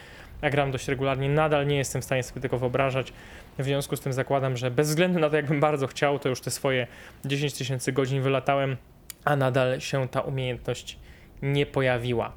ja 0.43 0.49
gram 0.49 0.71
dość 0.71 0.87
regularnie, 0.87 1.29
nadal 1.29 1.67
nie 1.67 1.77
jestem 1.77 2.01
w 2.01 2.05
stanie 2.05 2.23
sobie 2.23 2.41
tego 2.41 2.57
wyobrażać. 2.57 3.13
W 3.57 3.63
związku 3.63 3.95
z 3.95 3.99
tym 3.99 4.13
zakładam, 4.13 4.57
że 4.57 4.71
bez 4.71 4.89
względu 4.89 5.19
na 5.19 5.29
to, 5.29 5.35
jakbym 5.35 5.59
bardzo 5.59 5.87
chciał, 5.87 6.19
to 6.19 6.29
już 6.29 6.41
te 6.41 6.51
swoje 6.51 6.87
10 7.25 7.53
tysięcy 7.53 7.91
godzin 7.91 8.21
wylatałem, 8.21 8.77
a 9.25 9.35
nadal 9.35 9.79
się 9.79 10.07
ta 10.07 10.21
umiejętność 10.21 10.97
nie 11.41 11.65
pojawiła. 11.65 12.33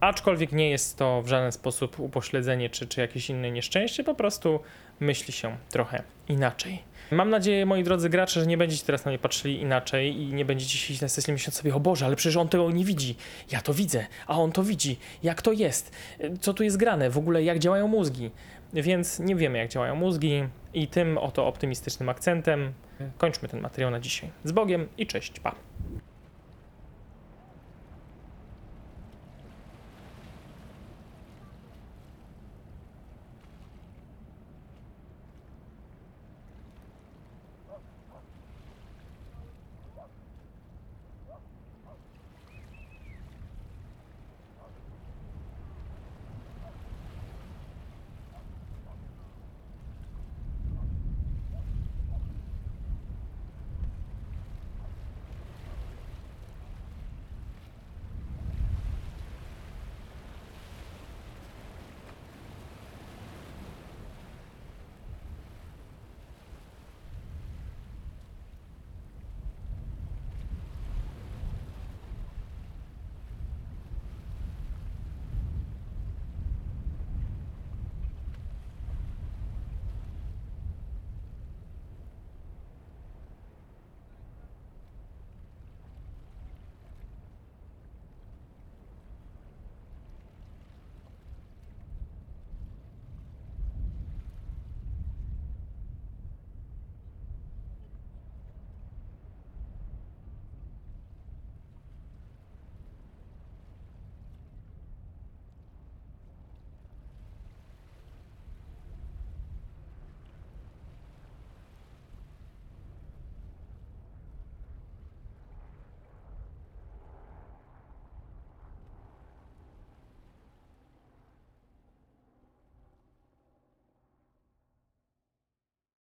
Aczkolwiek 0.00 0.52
nie 0.52 0.70
jest 0.70 0.98
to 0.98 1.22
w 1.22 1.28
żaden 1.28 1.52
sposób 1.52 2.00
upośledzenie 2.00 2.70
czy, 2.70 2.86
czy 2.86 3.00
jakieś 3.00 3.30
inne 3.30 3.50
nieszczęście, 3.50 4.04
po 4.04 4.14
prostu 4.14 4.60
myśli 5.00 5.32
się 5.32 5.56
trochę 5.70 6.02
inaczej. 6.28 6.82
Mam 7.10 7.30
nadzieję, 7.30 7.66
moi 7.66 7.84
drodzy 7.84 8.10
gracze, 8.10 8.40
że 8.40 8.46
nie 8.46 8.56
będziecie 8.56 8.84
teraz 8.86 9.04
na 9.04 9.10
mnie 9.10 9.18
patrzyli 9.18 9.60
inaczej 9.60 10.16
i 10.16 10.34
nie 10.34 10.44
będziecie 10.44 10.78
siedzieć 10.78 11.02
na 11.02 11.08
sesji 11.08 11.32
myśląc 11.32 11.56
sobie, 11.56 11.74
o 11.74 11.80
Boże, 11.80 12.06
ale 12.06 12.16
przecież 12.16 12.36
on 12.36 12.48
tego 12.48 12.70
nie 12.70 12.84
widzi. 12.84 13.16
Ja 13.52 13.60
to 13.60 13.74
widzę, 13.74 14.06
a 14.26 14.38
on 14.38 14.52
to 14.52 14.62
widzi. 14.62 14.98
Jak 15.22 15.42
to 15.42 15.52
jest? 15.52 15.96
Co 16.40 16.54
tu 16.54 16.62
jest 16.62 16.76
grane? 16.76 17.10
W 17.10 17.18
ogóle 17.18 17.42
jak 17.42 17.58
działają 17.58 17.88
mózgi? 17.88 18.30
Więc 18.72 19.18
nie 19.18 19.36
wiemy, 19.36 19.58
jak 19.58 19.68
działają 19.68 19.94
mózgi 19.94 20.44
i 20.74 20.88
tym 20.88 21.18
oto 21.18 21.46
optymistycznym 21.46 22.08
akcentem 22.08 22.72
kończmy 23.18 23.48
ten 23.48 23.60
materiał 23.60 23.90
na 23.90 24.00
dzisiaj. 24.00 24.30
Z 24.44 24.52
Bogiem 24.52 24.88
i 24.98 25.06
cześć, 25.06 25.40
pa! 25.40 25.54